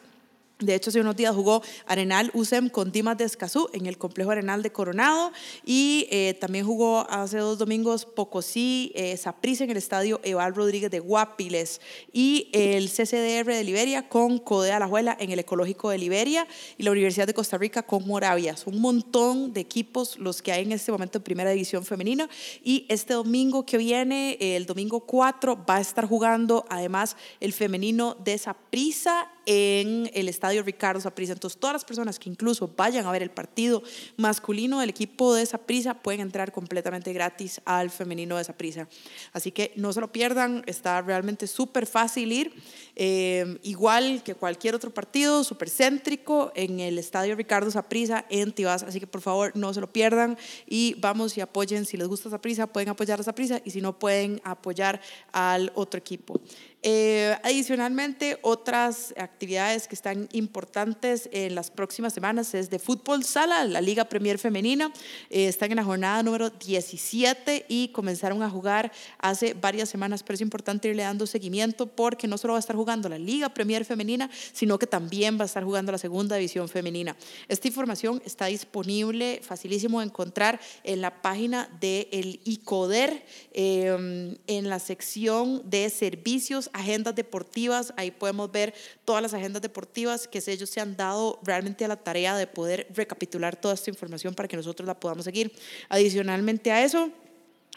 De 0.61 0.75
hecho, 0.75 0.91
hace 0.91 1.01
unos 1.01 1.15
días 1.15 1.37
jugó 1.37 1.63
Arenal 1.87 2.33
USEM 2.35 2.69
con 2.69 2.91
Dimas 2.91 3.17
de 3.17 3.29
en 3.75 3.87
el 3.87 3.97
complejo 3.97 4.33
Arenal 4.33 4.61
de 4.61 4.73
Coronado. 4.73 5.31
Y 5.65 6.09
eh, 6.11 6.37
también 6.41 6.67
jugó 6.67 7.09
hace 7.09 7.39
dos 7.39 7.59
domingos 7.59 8.05
Pocosí, 8.05 8.91
eh, 8.97 9.17
en 9.43 9.71
el 9.71 9.77
estadio 9.77 10.21
Eval 10.25 10.57
Rodríguez 10.57 10.91
de 10.91 10.99
Guapiles. 10.99 11.81
Y 12.13 12.51
el 12.53 12.89
CCDR 12.89 13.47
de 13.47 13.63
Liberia 13.63 14.09
con 14.09 14.39
Codea 14.39 14.79
Alajuela 14.79 15.17
en 15.21 15.31
el 15.31 15.39
Ecológico 15.39 15.91
de 15.91 15.99
Liberia 15.99 16.49
y 16.77 16.83
la 16.83 16.91
Universidad 16.91 17.29
de 17.29 17.35
Costa 17.35 17.57
Rica 17.57 17.85
con 17.85 18.05
Moravia. 18.05 18.57
Son 18.57 18.75
un 18.75 18.81
montón 18.81 19.53
de 19.53 19.61
equipos 19.61 20.19
los 20.19 20.43
que 20.43 20.51
hay 20.51 20.65
en 20.65 20.73
este 20.73 20.91
momento 20.91 21.19
en 21.19 21.23
Primera 21.23 21.51
División 21.51 21.85
Femenina. 21.85 22.29
Y 22.65 22.85
este 22.89 23.15
domingo 23.15 23.65
que 23.65 23.79
viene, 23.79 24.37
el 24.41 24.67
domingo 24.67 24.99
4, 25.07 25.65
va 25.71 25.77
a 25.77 25.81
estar 25.81 26.05
jugando 26.05 26.65
además 26.69 27.17
el 27.39 27.53
femenino 27.53 28.17
de 28.25 28.37
Saprisa 28.39 29.31
en 29.51 30.11
el 30.13 30.29
estadio 30.29 30.63
Ricardo 30.63 31.01
Saprissa. 31.01 31.33
Entonces, 31.33 31.59
todas 31.59 31.73
las 31.73 31.85
personas 31.87 32.19
que 32.19 32.29
incluso 32.29 32.71
vayan 32.77 33.07
a 33.07 33.11
ver 33.11 33.23
el 33.23 33.31
partido 33.31 33.83
masculino 34.19 34.79
del 34.79 34.91
equipo 34.91 35.33
de 35.33 35.47
Saprissa 35.47 35.95
pueden 35.95 36.21
entrar 36.21 36.53
completamente 36.53 37.15
gratis 37.15 37.59
al 37.65 37.89
femenino 37.89 38.37
de 38.37 38.45
Saprissa. 38.45 38.89
Así 39.33 39.51
que 39.51 39.73
no 39.75 39.95
se 39.95 40.03
lo 40.03 40.13
pierdan, 40.13 40.65
está 40.67 41.01
realmente 41.01 41.47
súper 41.47 41.87
fácil 41.87 42.31
ir, 42.31 42.53
eh, 42.95 43.59
igual 43.63 44.23
que 44.23 44.35
cualquier 44.35 44.75
otro 44.75 44.93
partido, 44.93 45.43
súper 45.45 45.71
céntrico 45.71 46.53
en 46.55 46.81
el 46.81 46.99
estadio 46.99 47.35
Ricardo 47.35 47.71
Saprissa 47.71 48.27
en 48.29 48.53
Tibás. 48.53 48.83
Así 48.83 49.01
que 49.01 49.07
por 49.07 49.23
favor 49.23 49.53
no 49.57 49.73
se 49.73 49.81
lo 49.81 49.91
pierdan 49.91 50.37
y 50.67 50.95
vamos 50.99 51.39
y 51.39 51.41
apoyen. 51.41 51.87
Si 51.87 51.97
les 51.97 52.07
gusta 52.07 52.29
Saprissa, 52.29 52.67
pueden 52.67 52.91
apoyar 52.91 53.19
a 53.19 53.23
Saprissa 53.23 53.63
y 53.65 53.71
si 53.71 53.81
no, 53.81 53.99
pueden 53.99 54.43
apoyar 54.45 55.01
al 55.33 55.73
otro 55.75 55.97
equipo. 55.97 56.39
Eh, 56.83 57.37
adicionalmente, 57.43 58.39
otras 58.43 59.13
actividades 59.17 59.89
que 59.89 59.97
están 59.97 60.29
importantes 60.31 61.29
en 61.33 61.57
las 61.57 61.73
próximas 61.73 62.13
semanas 62.13 62.55
es 62.55 62.71
de 62.71 62.79
fútbol 62.79 63.25
sala, 63.25 63.65
la 63.65 63.81
Liga 63.81 64.05
Premier 64.05 64.39
Femenina. 64.39 64.93
Eh, 65.29 65.49
están 65.49 65.73
en 65.73 65.77
la 65.77 65.85
jornada 65.85 66.23
número 66.23 66.51
17 66.51 67.67
y 67.69 67.89
comenzaron 67.89 68.45
a 68.45 68.51
jugar 68.51 68.93
hace 69.19 69.55
varias 69.55 69.89
semanas, 69.89 70.23
pero 70.23 70.35
es 70.37 70.41
importante 70.41 70.89
irle 70.89 71.03
dando 71.03 71.27
seguimiento 71.27 71.89
porque 71.89 72.29
no 72.29 72.39
solo 72.39 72.53
va 72.53 72.59
a 72.59 72.61
estar 72.61 72.77
jugando 72.77 73.09
la 73.09 73.19
Liga 73.19 73.49
Premier 73.49 73.85
Femenina, 73.85 74.31
sino 74.53 74.79
que 74.79 74.87
también 74.87 75.37
va 75.37 75.43
a 75.43 75.47
estar 75.47 75.65
jugando 75.65 75.91
la 75.91 75.99
Segunda 75.99 76.37
División 76.37 76.69
Femenina. 76.69 77.17
Esta 77.49 77.67
información 77.67 78.23
está 78.25 78.47
disponible, 78.47 79.41
facilísimo 79.43 79.99
de 79.99 80.07
encontrar 80.07 80.61
en 80.85 81.01
la 81.01 81.23
página 81.23 81.69
del 81.81 82.07
el 82.13 82.41
ICODER, 82.45 83.25
eh, 83.53 84.37
en 84.47 84.69
la 84.69 84.79
sección 84.79 85.69
de 85.69 85.91
servicios 85.91 86.68
agendas 86.73 87.15
deportivas, 87.15 87.93
ahí 87.97 88.11
podemos 88.11 88.51
ver 88.51 88.75
todas 89.05 89.23
las 89.23 89.35
agendas 89.35 89.63
deportivas 89.63 90.29
que 90.29 90.43
ellos 90.47 90.71
se 90.71 90.81
han 90.81 90.97
dado 90.97 91.39
realmente 91.43 91.85
a 91.85 91.89
la 91.89 91.97
tarea 91.97 92.37
de 92.37 92.47
poder 92.47 92.87
recapitular 92.95 93.57
toda 93.57 93.75
esta 93.75 93.91
información 93.91 94.35
para 94.35 94.49
que 94.49 94.57
nosotros 94.57 94.87
la 94.87 94.99
podamos 94.99 95.25
seguir. 95.25 95.53
Adicionalmente 95.89 96.71
a 96.73 96.85
eso, 96.85 97.11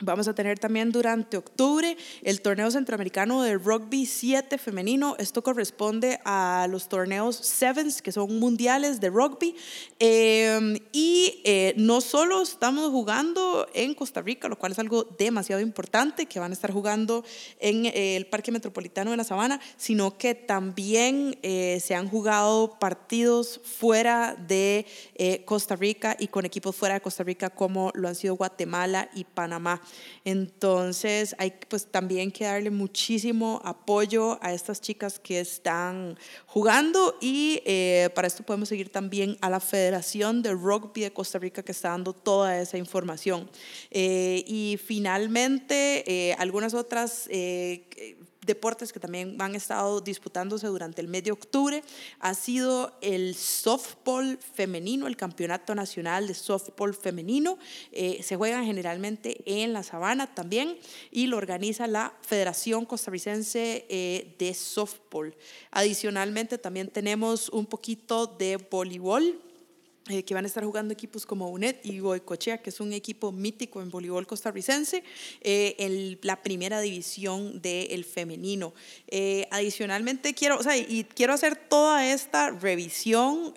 Vamos 0.04 0.28
a 0.28 0.34
tener 0.34 0.58
también 0.58 0.92
durante 0.92 1.38
octubre 1.38 1.96
el 2.24 2.42
torneo 2.42 2.72
centroamericano 2.72 3.44
de 3.44 3.56
rugby 3.56 4.08
7 4.08 4.58
femenino. 4.58 5.16
Esto 5.20 5.44
corresponde 5.44 6.20
a 6.26 6.68
los 6.72 6.90
torneos 6.90 7.36
Sevens, 7.36 8.02
que 8.02 8.12
son 8.12 8.40
mundiales 8.40 9.00
de 9.00 9.12
rugby. 9.12 9.56
Em, 10.00 10.80
y 10.92 11.42
eh, 11.44 11.76
no 11.78 12.02
solo 12.02 12.42
estamos 12.42 12.90
jugando 12.90 13.68
en 13.76 13.94
Costa 13.94 14.24
Rica, 14.24 14.50
lo 14.50 14.58
cual 14.58 14.72
es 14.72 14.80
algo 14.80 15.04
demasiado 15.04 15.62
importante, 15.62 16.26
que 16.26 16.40
van 16.40 16.50
a 16.50 16.56
estar 16.56 16.72
jugando 16.72 17.24
en 17.60 17.86
eh, 17.86 18.16
el 18.16 18.26
Parque 18.26 18.52
Metropolitano 18.52 19.12
de 19.12 19.18
la 19.18 19.24
Sabana, 19.24 19.62
sino 19.78 20.18
que 20.18 20.34
también 20.34 21.38
eh, 21.44 21.80
se 21.80 21.94
han 21.94 22.10
jugado 22.10 22.80
partidos 22.80 23.62
fuera 23.64 24.36
de 24.36 24.88
Costa 25.46 25.76
Rica 25.76 26.16
y 26.18 26.28
con 26.28 26.46
equipos 26.46 26.76
fuera 26.76 26.96
de 26.96 27.02
Costa 27.02 27.24
Rica, 27.24 27.52
como 27.52 27.92
lo 27.94 28.08
han 28.08 28.16
sido 28.16 28.36
Guatemala 28.36 29.10
y 29.14 29.26
Panamá. 29.26 29.80
Entonces 30.24 31.36
hay 31.38 31.54
pues 31.68 31.86
también 31.88 32.32
que 32.32 32.46
darle 32.46 32.70
muchísimo 32.70 33.62
apoyo 33.64 34.38
a 34.42 34.54
estas 34.54 34.82
chicas 34.82 35.20
que 35.20 35.40
están 35.40 36.18
jugando 36.46 37.18
y 37.22 37.62
eh, 37.66 38.10
para 38.14 38.28
esto 38.28 38.44
podemos 38.44 38.70
seguir 38.70 38.90
también 38.90 39.38
a 39.42 39.50
la 39.50 39.60
Federación 39.60 40.42
de 40.42 40.54
Rugby 40.54 41.02
de 41.02 41.14
Costa 41.14 41.40
Rica 41.40 41.64
que 41.64 41.72
está 41.72 41.90
dando 41.90 42.14
toda 42.14 42.60
esa 42.62 42.78
información. 42.78 43.50
Eh, 43.90 44.44
y 44.48 44.80
finalmente 44.84 46.04
eh, 46.06 46.36
algunas 46.38 46.74
otras 46.74 47.28
deportes 48.52 48.92
que 48.92 49.00
también 49.00 49.42
han 49.42 49.56
estado 49.56 50.02
disputándose 50.02 50.68
durante 50.68 51.02
el 51.02 51.08
mes 51.08 51.24
de 51.24 51.32
octubre 51.32 51.84
ha 52.20 52.34
sido 52.34 52.94
el 53.02 53.36
softball 53.36 54.38
femenino, 54.38 55.08
el 55.08 55.16
campeonato 55.16 55.74
nacional 55.74 56.28
de 56.28 56.34
softball 56.34 56.94
femenino. 56.94 57.58
Eh, 57.92 58.22
se 58.24 58.36
juegan 58.36 58.66
generalmente 58.66 59.42
en 59.46 59.74
la 59.74 59.84
sabana 59.84 60.34
también 60.34 60.78
y 61.12 61.28
lo 61.28 61.38
organiza 61.38 61.88
la 61.88 62.14
Federación 62.22 62.86
Costarricense 62.86 63.86
eh, 63.90 64.36
de 64.38 64.54
Softball. 64.54 65.34
Adicionalmente 65.72 66.58
también 66.58 66.90
tenemos 66.90 67.50
un 67.50 67.66
poquito 67.66 68.28
de 68.28 68.58
voleibol 68.58 69.51
eh, 70.12 70.24
que 70.24 70.34
van 70.34 70.44
a 70.44 70.48
estar 70.48 70.66
jugando 70.66 70.94
equipos 70.94 71.26
como 71.26 71.50
UNED 71.50 71.78
y 71.84 72.00
Goicochea, 72.00 72.58
que 72.58 72.70
es 72.70 72.82
un 72.82 72.92
equipo 72.92 73.32
mítico 73.32 73.82
en 73.82 73.90
voleibol 73.90 74.28
costarricense, 74.28 75.04
eh, 75.40 75.76
en 75.80 76.20
la 76.22 76.42
primera 76.44 76.82
división 76.82 77.62
del 77.62 78.04
femenino. 78.04 78.74
Eh, 79.08 79.48
adicionalmente, 79.52 80.34
quiero, 80.34 80.58
o 80.58 80.64
sea, 80.64 80.76
y 80.76 81.06
quiero 81.06 81.34
hacer 81.34 81.56
toda 81.56 82.06
esta 82.12 82.50
revisión 82.50 83.54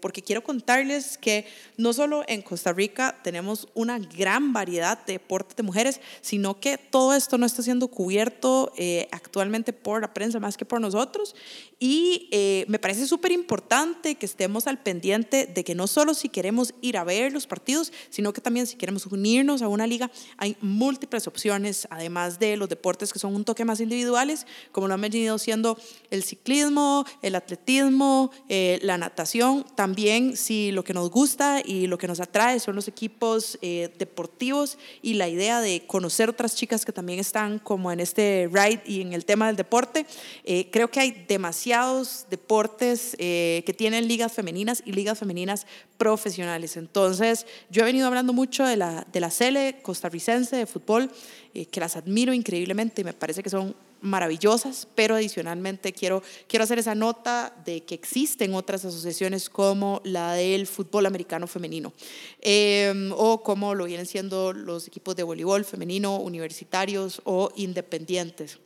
porque 0.00 0.22
quiero 0.22 0.42
contarles 0.42 1.18
que 1.18 1.46
no 1.76 1.92
solo 1.92 2.22
en 2.28 2.42
Costa 2.42 2.72
Rica 2.72 3.18
tenemos 3.22 3.68
una 3.74 3.98
gran 3.98 4.52
variedad 4.52 5.04
de 5.06 5.14
deportes 5.14 5.56
de 5.56 5.62
mujeres, 5.62 6.00
sino 6.20 6.60
que 6.60 6.78
todo 6.78 7.14
esto 7.14 7.38
no 7.38 7.46
está 7.46 7.62
siendo 7.62 7.88
cubierto 7.88 8.72
actualmente 9.10 9.72
por 9.72 10.02
la 10.02 10.12
prensa 10.12 10.38
más 10.40 10.56
que 10.56 10.64
por 10.64 10.80
nosotros. 10.80 11.34
Y 11.78 12.28
me 12.68 12.78
parece 12.78 13.06
súper 13.06 13.32
importante 13.32 14.16
que 14.16 14.26
estemos 14.26 14.66
al 14.66 14.82
pendiente 14.82 15.46
de 15.46 15.64
que 15.64 15.74
no 15.74 15.86
solo 15.96 16.12
si 16.12 16.28
queremos 16.28 16.74
ir 16.82 16.98
a 16.98 17.04
ver 17.04 17.32
los 17.32 17.46
partidos, 17.46 17.90
sino 18.10 18.34
que 18.34 18.42
también 18.42 18.66
si 18.66 18.76
queremos 18.76 19.06
unirnos 19.06 19.62
a 19.62 19.68
una 19.68 19.86
liga, 19.86 20.10
hay 20.36 20.54
múltiples 20.60 21.26
opciones, 21.26 21.88
además 21.88 22.38
de 22.38 22.58
los 22.58 22.68
deportes 22.68 23.14
que 23.14 23.18
son 23.18 23.34
un 23.34 23.46
toque 23.46 23.64
más 23.64 23.80
individuales, 23.80 24.46
como 24.72 24.88
lo 24.88 24.92
han 24.92 25.00
venido 25.00 25.38
siendo 25.38 25.78
el 26.10 26.22
ciclismo, 26.22 27.06
el 27.22 27.34
atletismo, 27.34 28.30
eh, 28.50 28.78
la 28.82 28.98
natación. 28.98 29.64
También 29.74 30.36
si 30.36 30.70
lo 30.70 30.84
que 30.84 30.92
nos 30.92 31.10
gusta 31.10 31.62
y 31.64 31.86
lo 31.86 31.96
que 31.96 32.08
nos 32.08 32.20
atrae 32.20 32.60
son 32.60 32.76
los 32.76 32.88
equipos 32.88 33.58
eh, 33.62 33.90
deportivos 33.98 34.76
y 35.00 35.14
la 35.14 35.30
idea 35.30 35.62
de 35.62 35.86
conocer 35.86 36.28
otras 36.28 36.56
chicas 36.56 36.84
que 36.84 36.92
también 36.92 37.20
están 37.20 37.58
como 37.58 37.90
en 37.90 38.00
este 38.00 38.50
ride 38.52 38.82
y 38.84 39.00
en 39.00 39.14
el 39.14 39.24
tema 39.24 39.46
del 39.46 39.56
deporte, 39.56 40.04
eh, 40.44 40.68
creo 40.70 40.90
que 40.90 41.00
hay 41.00 41.24
demasiados 41.26 42.26
deportes 42.28 43.16
que 43.16 43.74
tienen 43.78 44.08
ligas 44.08 44.34
femeninas 44.34 44.82
y 44.84 44.92
ligas 44.92 45.18
femeninas 45.18 45.66
profesionales. 45.98 46.76
Entonces, 46.76 47.46
yo 47.70 47.82
he 47.82 47.84
venido 47.84 48.06
hablando 48.06 48.32
mucho 48.32 48.64
de 48.64 48.76
la, 48.76 49.06
de 49.12 49.20
la 49.20 49.30
CELE 49.30 49.78
costarricense 49.82 50.56
de 50.56 50.66
fútbol, 50.66 51.10
que 51.70 51.80
las 51.80 51.96
admiro 51.96 52.34
increíblemente 52.34 53.00
y 53.00 53.04
me 53.04 53.14
parece 53.14 53.42
que 53.42 53.48
son 53.50 53.74
maravillosas, 54.00 54.86
pero 54.94 55.14
adicionalmente 55.14 55.92
quiero, 55.92 56.22
quiero 56.46 56.64
hacer 56.64 56.78
esa 56.78 56.94
nota 56.94 57.54
de 57.64 57.84
que 57.84 57.94
existen 57.94 58.54
otras 58.54 58.84
asociaciones 58.84 59.50
como 59.50 60.00
la 60.04 60.34
del 60.34 60.66
fútbol 60.66 61.06
americano 61.06 61.46
femenino 61.46 61.92
em, 62.40 63.12
o 63.12 63.42
como 63.42 63.74
lo 63.74 63.84
vienen 63.84 64.06
siendo 64.06 64.52
los 64.52 64.86
equipos 64.86 65.16
de 65.16 65.22
voleibol 65.22 65.64
femenino, 65.64 66.18
universitarios 66.18 67.20
o 67.24 67.50
independientes. 67.56 68.58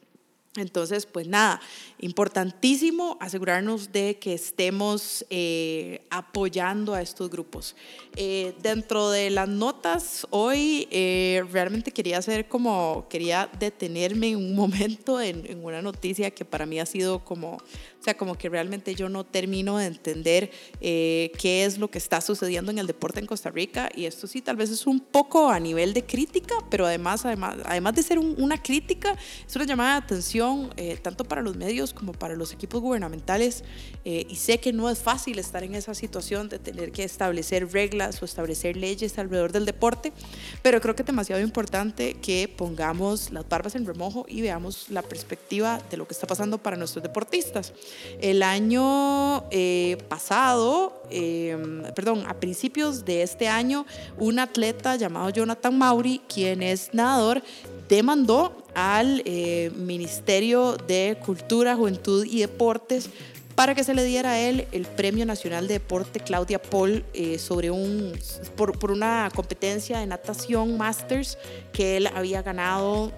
Entonces, 0.56 1.06
pues 1.06 1.28
nada, 1.28 1.60
importantísimo 2.00 3.16
asegurarnos 3.20 3.92
de 3.92 4.18
que 4.18 4.34
estemos 4.34 5.24
eh, 5.30 6.02
apoyando 6.10 6.92
a 6.92 7.02
estos 7.02 7.30
grupos. 7.30 7.76
Eh, 8.16 8.52
dentro 8.60 9.10
de 9.10 9.30
las 9.30 9.48
notas, 9.48 10.26
hoy 10.30 10.88
eh, 10.90 11.44
realmente 11.52 11.92
quería 11.92 12.18
hacer 12.18 12.48
como, 12.48 13.06
quería 13.08 13.48
detenerme 13.60 14.34
un 14.34 14.56
momento 14.56 15.20
en, 15.20 15.48
en, 15.48 15.64
una 15.64 15.82
noticia 15.82 16.32
que 16.32 16.44
para 16.44 16.66
mí 16.66 16.80
ha 16.80 16.86
sido 16.86 17.24
como 17.24 17.58
o 18.00 18.02
sea, 18.02 18.16
como 18.16 18.34
que 18.34 18.48
realmente 18.48 18.94
yo 18.94 19.10
no 19.10 19.24
termino 19.24 19.76
de 19.76 19.84
entender 19.84 20.50
eh, 20.80 21.32
qué 21.38 21.66
es 21.66 21.76
lo 21.76 21.90
que 21.90 21.98
está 21.98 22.22
sucediendo 22.22 22.70
en 22.70 22.78
el 22.78 22.86
deporte 22.86 23.20
en 23.20 23.26
Costa 23.26 23.50
Rica. 23.50 23.90
Y 23.94 24.06
esto 24.06 24.26
sí, 24.26 24.40
tal 24.40 24.56
vez 24.56 24.70
es 24.70 24.86
un 24.86 25.00
poco 25.00 25.50
a 25.50 25.60
nivel 25.60 25.92
de 25.92 26.06
crítica, 26.06 26.54
pero 26.70 26.86
además, 26.86 27.26
además, 27.26 27.58
además 27.66 27.94
de 27.94 28.02
ser 28.02 28.18
una 28.18 28.62
crítica, 28.62 29.14
es 29.46 29.54
una 29.54 29.66
llamada 29.66 29.92
de 29.92 29.98
atención 29.98 30.72
eh, 30.78 30.96
tanto 30.96 31.24
para 31.24 31.42
los 31.42 31.56
medios 31.56 31.92
como 31.92 32.14
para 32.14 32.36
los 32.36 32.54
equipos 32.54 32.80
gubernamentales. 32.80 33.64
Eh, 34.06 34.26
y 34.30 34.36
sé 34.36 34.60
que 34.60 34.72
no 34.72 34.88
es 34.88 35.00
fácil 35.00 35.38
estar 35.38 35.62
en 35.62 35.74
esa 35.74 35.92
situación 35.92 36.48
de 36.48 36.58
tener 36.58 36.92
que 36.92 37.04
establecer 37.04 37.70
reglas 37.70 38.22
o 38.22 38.24
establecer 38.24 38.78
leyes 38.78 39.18
alrededor 39.18 39.52
del 39.52 39.66
deporte, 39.66 40.14
pero 40.62 40.80
creo 40.80 40.96
que 40.96 41.02
es 41.02 41.06
demasiado 41.06 41.42
importante 41.42 42.14
que 42.14 42.48
pongamos 42.48 43.30
las 43.30 43.46
barbas 43.46 43.74
en 43.74 43.84
remojo 43.84 44.24
y 44.26 44.40
veamos 44.40 44.88
la 44.88 45.02
perspectiva 45.02 45.82
de 45.90 45.98
lo 45.98 46.08
que 46.08 46.14
está 46.14 46.26
pasando 46.26 46.56
para 46.56 46.78
nuestros 46.78 47.02
deportistas. 47.02 47.74
El 48.20 48.42
año 48.42 49.44
eh, 49.50 49.98
pasado, 50.08 51.02
em, 51.10 51.82
perdón, 51.94 52.24
a 52.26 52.34
principios 52.34 53.04
de 53.04 53.22
este 53.22 53.48
año, 53.48 53.86
un 54.18 54.38
atleta 54.38 54.96
llamado 54.96 55.30
Jonathan 55.30 55.76
Mauri, 55.76 56.20
quien 56.32 56.62
es 56.62 56.92
nadador, 56.92 57.42
demandó 57.88 58.64
al 58.74 59.22
eh, 59.24 59.70
Ministerio 59.76 60.76
de 60.86 61.18
Cultura, 61.24 61.76
Juventud 61.76 62.24
y 62.24 62.40
Deportes 62.40 63.10
para 63.54 63.74
que 63.74 63.84
se 63.84 63.94
le 63.94 64.04
diera 64.04 64.32
a 64.32 64.38
él 64.38 64.66
el 64.72 64.86
Premio 64.86 65.26
Nacional 65.26 65.66
de 65.68 65.74
Deporte 65.74 66.20
Claudia 66.20 66.62
Paul 66.62 67.04
eh, 67.12 67.38
sobre 67.38 67.70
un, 67.70 68.12
por, 68.56 68.78
por, 68.78 68.90
una 68.90 69.30
competencia 69.34 69.98
de 69.98 70.06
natación 70.06 70.78
Masters 70.78 71.36
que 71.72 71.96
él 71.98 72.06
había 72.06 72.42
ganado 72.42 73.12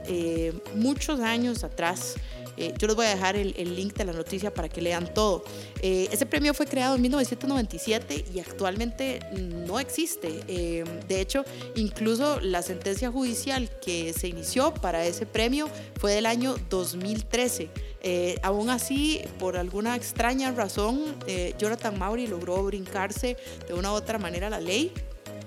muchos 0.74 1.20
años 1.20 1.62
atrás. 1.62 2.16
Eh, 2.62 2.72
yo 2.78 2.86
les 2.86 2.94
voy 2.94 3.06
a 3.06 3.08
dejar 3.08 3.34
el, 3.34 3.74
link 3.74 3.94
de 3.94 4.04
la 4.04 4.12
noticia 4.12 4.54
para 4.54 4.68
que 4.68 4.80
lean 4.80 5.12
todo. 5.12 5.42
Eh, 5.80 6.08
ese 6.12 6.26
premio 6.26 6.54
fue 6.54 6.66
creado 6.66 6.94
en 6.94 7.02
1997 7.02 8.26
y 8.32 8.38
actualmente 8.38 9.18
no 9.66 9.80
existe. 9.80 10.44
Eh, 10.46 10.84
de 11.08 11.20
hecho, 11.20 11.44
incluso 11.74 12.38
la 12.40 12.62
sentencia 12.62 13.10
judicial 13.10 13.68
que 13.84 14.12
se 14.12 14.28
inició 14.28 14.72
para 14.74 15.04
ese 15.04 15.26
premio 15.26 15.68
fue 15.98 16.12
del 16.12 16.26
año 16.26 16.54
2013. 16.70 17.68
aún 18.42 18.70
así, 18.70 19.20
por 19.40 19.56
alguna 19.56 19.96
extraña 19.96 20.52
razón, 20.52 21.16
Jonathan 21.58 21.98
Mauri 21.98 22.26
logró 22.28 22.62
brincarse 22.64 23.36
de 23.66 23.74
una 23.74 23.92
u 23.92 23.94
otra 23.94 24.18
manera 24.18 24.50
la 24.50 24.60
ley. 24.60 24.92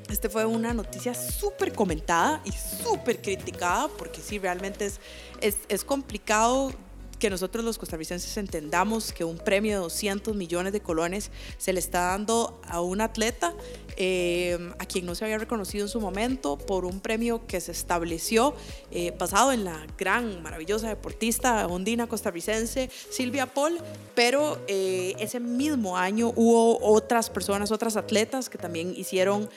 Este 0.10 0.30
fue 0.30 0.46
una 0.46 0.74
noticia 0.74 1.14
súper 1.14 1.74
comentada 1.74 2.42
y 2.46 2.52
súper 2.52 3.22
criticada 3.22 3.88
porque 3.88 4.22
sí, 4.22 4.38
realmente 4.38 4.86
es, 4.86 5.00
es, 5.42 5.58
es 5.68 5.84
complicado 5.84 6.72
que 7.20 7.30
nosotros 7.30 7.64
los 7.64 7.78
costarricenses 7.78 8.38
entendamos 8.38 9.14
que 9.14 9.24
un 9.24 9.38
premio 9.38 9.74
de 9.74 9.78
200 9.80 10.36
millones 10.36 10.74
de 10.74 10.82
colones 10.82 11.32
se 11.58 11.74
le 11.74 11.80
está 11.80 12.02
dando 12.08 12.60
a 12.68 12.82
un 12.82 13.02
atleta 13.02 13.54
eh, 13.98 14.74
a 14.78 14.86
quien 14.86 15.06
no 15.06 15.16
se 15.16 15.24
había 15.24 15.38
reconocido 15.38 15.86
en 15.86 15.90
su 15.90 16.02
momento 16.02 16.58
por 16.58 16.84
un 16.84 17.00
premio 17.00 17.48
que 17.48 17.62
se 17.62 17.72
estableció 17.72 18.54
eh, 18.92 19.14
basado 19.18 19.54
en 19.54 19.64
la 19.64 19.88
gran, 19.98 20.44
maravillosa 20.44 20.90
deportista 20.90 21.66
ondina 21.68 22.08
costarricense 22.08 22.90
Silvia 23.10 23.46
Paul, 23.46 23.80
pero 24.14 24.60
eh, 24.68 25.16
ese 25.20 25.40
mismo 25.40 25.98
año 25.98 26.34
hubo 26.36 26.78
otras 26.86 27.30
personas, 27.30 27.72
otras 27.72 27.96
atletas 27.96 28.50
que 28.50 28.58
también 28.58 28.94
hicieron 28.96 29.50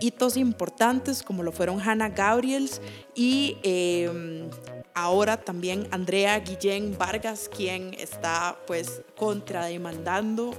hitos 0.00 0.36
importantes 0.36 1.22
como 1.22 1.42
lo 1.42 1.52
fueron 1.52 1.80
Hannah 1.80 2.10
Gabriels 2.10 2.80
y 3.14 3.56
ahora 4.98 5.36
también 5.36 5.86
Andrea 5.92 6.40
Guillén 6.40 6.98
Vargas, 6.98 7.48
quien 7.48 7.94
está 7.94 8.58
pues 8.66 9.02
contrademandando 9.16 10.54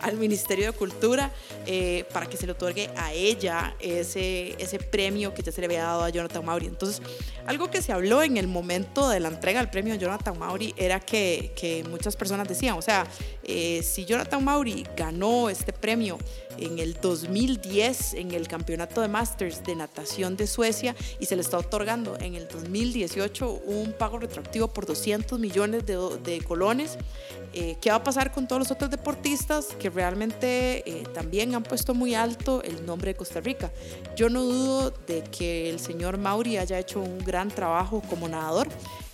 al 0.00 0.16
Ministerio 0.16 0.72
de 0.72 0.72
Cultura 0.72 1.32
eh, 1.66 2.04
para 2.12 2.26
que 2.26 2.36
se 2.36 2.46
le 2.46 2.52
otorgue 2.52 2.90
a 2.96 3.12
ella 3.12 3.76
ese, 3.80 4.54
ese 4.62 4.78
premio 4.78 5.34
que 5.34 5.42
ya 5.42 5.52
se 5.52 5.60
le 5.60 5.66
había 5.66 5.84
dado 5.84 6.04
a 6.04 6.10
Jonathan 6.10 6.44
Mauri. 6.44 6.66
Entonces, 6.66 7.02
algo 7.46 7.70
que 7.70 7.82
se 7.82 7.92
habló 7.92 8.22
en 8.22 8.36
el 8.36 8.48
momento 8.48 9.08
de 9.08 9.20
la 9.20 9.28
entrega 9.28 9.60
del 9.60 9.70
premio 9.70 9.94
Jonathan 9.94 10.38
Mauri 10.38 10.74
era 10.76 11.00
que, 11.00 11.52
que 11.56 11.84
muchas 11.84 12.16
personas 12.16 12.48
decían, 12.48 12.76
o 12.76 12.82
sea, 12.82 13.06
eh, 13.44 13.82
si 13.82 14.04
Jonathan 14.04 14.44
Mauri 14.44 14.86
ganó 14.96 15.48
este 15.48 15.72
premio, 15.72 16.18
en 16.58 16.78
el 16.78 16.94
2010 17.00 18.14
en 18.14 18.32
el 18.32 18.48
campeonato 18.48 19.00
de 19.00 19.08
Masters 19.08 19.62
de 19.64 19.76
natación 19.76 20.36
de 20.36 20.46
Suecia 20.46 20.94
y 21.18 21.26
se 21.26 21.36
le 21.36 21.42
está 21.42 21.58
otorgando 21.58 22.16
en 22.20 22.34
el 22.34 22.48
2018 22.48 23.62
un 23.66 23.92
pago 23.92 24.18
retroactivo 24.18 24.68
por 24.68 24.86
200 24.86 25.38
millones 25.38 25.84
de, 25.86 26.42
colones. 26.46 26.98
Eh, 27.52 27.76
¿Qué 27.80 27.90
va 27.90 27.96
a 27.96 28.04
pasar 28.04 28.32
con 28.32 28.46
todos 28.46 28.60
los 28.60 28.70
otros 28.70 28.90
deportistas 28.90 29.68
realmente 29.90 30.88
eh, 30.88 31.04
también 31.14 31.54
han 31.54 31.62
puesto 31.62 31.94
muy 31.94 32.14
alto 32.14 32.62
el 32.62 32.84
nombre 32.86 33.12
de 33.12 33.16
Costa 33.16 33.40
Rica? 33.40 33.72
Yo 34.16 34.28
no 34.28 34.42
dudo 34.42 34.90
de 35.06 35.22
que 35.24 35.70
el 35.70 35.80
señor 35.80 36.18
Mauri 36.18 36.56
haya 36.56 36.78
hecho 36.78 37.00
un 37.00 37.18
gran 37.18 37.48
trabajo 37.48 38.02
como 38.08 38.28
nadador. 38.28 38.68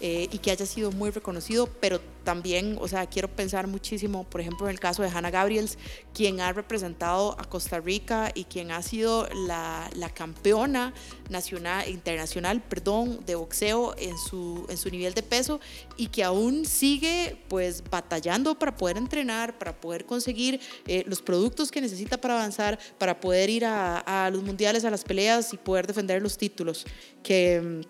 Eh, 0.05 0.29
y 0.33 0.39
que 0.39 0.51
haya 0.51 0.67
sido 0.67 0.91
muy 0.91 1.11
reconocido, 1.11 1.69
pero 1.81 2.01
también, 2.25 2.77
o 2.81 2.89
sea, 2.89 3.07
quiero 3.07 3.29
pensar 3.29 3.67
muchísimo, 3.67 4.25
por 4.25 4.41
ejemplo, 4.41 4.67
en 4.67 4.73
el 4.73 4.81
caso 4.81 5.03
de 5.03 5.09
Hannah 5.09 5.31
Gabriels, 5.31 5.79
quien 6.15 6.41
ha 6.41 6.53
representado 6.53 7.37
a 7.39 7.45
Costa 7.45 7.81
Rica 7.81 8.31
y 8.35 8.45
quien 8.45 8.71
ha 8.71 8.83
sido 8.83 9.29
la, 9.47 9.91
la 9.95 10.11
campeona 10.11 10.93
nacional, 11.31 11.89
internacional, 11.89 12.63
perdón, 12.63 13.21
de 13.27 13.35
boxeo 13.35 13.95
en 13.99 14.17
su, 14.19 14.67
en 14.69 14.77
su 14.77 14.91
nivel 14.91 15.15
de 15.15 15.23
peso 15.23 15.61
y 15.97 16.09
que 16.09 16.25
aún 16.25 16.65
sigue 16.65 17.39
pues 17.49 17.83
batallando 17.91 18.59
para 18.59 18.77
poder 18.77 18.97
entrenar, 18.97 19.59
para 19.59 19.81
poder 19.81 20.05
conseguir 20.05 20.61
eh, 20.87 21.05
los 21.07 21.23
productos 21.23 21.71
que 21.71 21.81
necesita 21.81 22.21
para 22.21 22.35
avanzar, 22.35 22.79
para 22.99 23.21
poder 23.21 23.51
ir 23.51 23.65
a, 23.65 23.99
a 23.99 24.31
los 24.31 24.43
mundiales, 24.43 24.85
a 24.85 24.91
las 24.91 25.05
peleas 25.05 25.53
y 25.53 25.57
poder 25.57 25.87
defender 25.87 26.23
los 26.23 26.37
títulos 26.39 26.87
que 27.23 27.83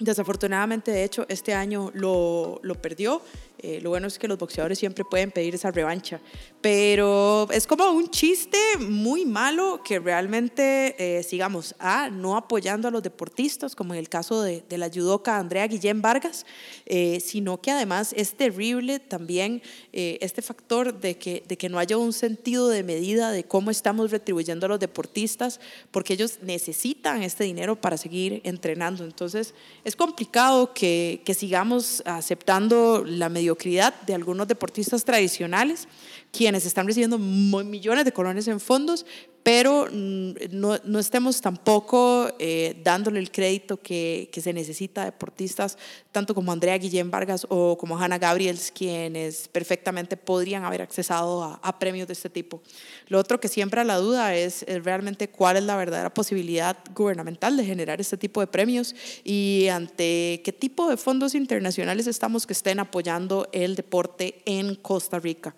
Desafortunadamente, 0.00 0.90
de 0.90 1.04
hecho, 1.04 1.26
este 1.28 1.52
año 1.52 1.90
lo, 1.92 2.58
lo 2.62 2.74
perdió 2.80 3.20
eh, 3.62 3.80
lo 3.80 3.90
bueno 3.90 4.06
es 4.06 4.18
que 4.18 4.28
los 4.28 4.38
boxeadores 4.38 4.78
siempre 4.78 5.04
pueden 5.04 5.30
pedir 5.30 5.54
esa 5.54 5.70
revancha, 5.70 6.20
pero 6.60 7.48
es 7.50 7.66
como 7.66 7.90
un 7.90 8.10
chiste 8.10 8.58
muy 8.78 9.24
malo 9.24 9.80
que 9.84 9.98
realmente 9.98 10.94
eh, 10.98 11.22
sigamos 11.22 11.74
a 11.78 12.10
no 12.10 12.36
apoyando 12.36 12.88
a 12.88 12.90
los 12.90 13.02
deportistas, 13.02 13.74
como 13.74 13.94
en 13.94 14.00
el 14.00 14.08
caso 14.08 14.42
de, 14.42 14.62
de 14.68 14.78
la 14.78 14.90
judoka 14.90 15.38
Andrea 15.38 15.66
Guillén 15.66 16.02
Vargas, 16.02 16.44
eh, 16.86 17.20
sino 17.20 17.60
que 17.60 17.70
además 17.70 18.12
es 18.16 18.34
terrible 18.34 18.98
también 18.98 19.62
este 19.92 20.42
factor 20.42 21.00
de 21.00 21.16
que, 21.16 21.42
de 21.46 21.56
que 21.56 21.68
no 21.68 21.78
haya 21.78 21.96
un 21.96 22.12
sentido 22.12 22.68
de 22.68 22.82
medida 22.82 23.30
de 23.32 23.44
cómo 23.44 23.70
estamos 23.70 24.10
retribuyendo 24.10 24.66
a 24.66 24.68
los 24.68 24.80
deportistas, 24.80 25.60
porque 25.90 26.14
ellos 26.14 26.38
necesitan 26.42 27.22
este 27.22 27.44
dinero 27.44 27.80
para 27.80 27.96
seguir 27.96 28.40
entrenando. 28.44 29.04
Entonces, 29.04 29.54
es 29.84 29.96
complicado 29.96 30.72
que, 30.72 31.22
que 31.24 31.34
sigamos 31.34 32.02
aceptando 32.06 33.04
la 33.04 33.28
mediocridad 33.28 33.94
de 34.02 34.14
algunos 34.14 34.48
deportistas 34.48 35.04
tradicionales 35.04 35.88
quienes 36.30 36.64
están 36.66 36.86
recibiendo 36.86 37.18
millones 37.18 38.04
de 38.04 38.12
colones 38.12 38.46
en 38.48 38.60
fondos, 38.60 39.04
pero 39.42 39.86
mm, 39.90 40.32
no, 40.50 40.78
no 40.84 40.98
estemos 40.98 41.40
tampoco 41.40 42.30
eh, 42.38 42.80
dándole 42.84 43.18
el 43.20 43.30
crédito 43.30 43.78
que, 43.78 44.28
que, 44.32 44.40
se 44.40 44.52
necesita 44.52 45.02
a 45.02 45.04
deportistas, 45.06 45.78
tanto 46.12 46.34
como 46.34 46.52
Andrea 46.52 46.76
Guillén 46.76 47.10
Vargas 47.10 47.46
o 47.48 47.78
como 47.78 47.98
Hannah 47.98 48.18
Gabriels, 48.18 48.70
quienes 48.70 49.48
perfectamente 49.48 50.16
podrían 50.16 50.64
haber 50.64 50.82
accesado 50.82 51.42
a, 51.42 51.54
a 51.62 51.78
premios 51.78 52.06
de 52.06 52.12
este 52.12 52.28
tipo. 52.28 52.60
Lo 53.08 53.18
otro 53.18 53.40
que 53.40 53.48
siempre 53.48 53.80
a 53.80 53.84
la 53.84 53.96
duda 53.96 54.34
es, 54.34 54.62
es, 54.64 54.84
realmente 54.84 55.28
cuál 55.30 55.56
es 55.56 55.64
la 55.64 55.76
verdadera 55.76 56.12
posibilidad 56.12 56.76
gubernamental 56.94 57.56
de 57.56 57.64
generar 57.64 58.00
este 58.00 58.16
tipo 58.18 58.40
de 58.40 58.46
premios 58.46 58.94
y 59.24 59.68
ante 59.72 60.42
qué 60.44 60.52
tipo 60.52 60.88
de 60.88 60.96
fondos 60.96 61.34
internacionales 61.34 62.06
estamos 62.06 62.46
que 62.46 62.52
estén 62.52 62.78
apoyando 62.78 63.48
el 63.52 63.74
deporte 63.74 64.42
en 64.44 64.74
Costa 64.74 65.18
Rica. 65.18 65.54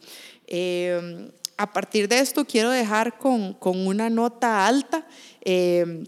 Eh, 0.54 1.30
a 1.56 1.72
partir 1.72 2.08
de 2.08 2.18
esto 2.18 2.44
quiero 2.44 2.70
dejar 2.70 3.18
con, 3.18 3.54
con 3.54 3.86
una 3.86 4.10
nota 4.10 4.66
alta 4.66 5.06
eh, 5.40 6.04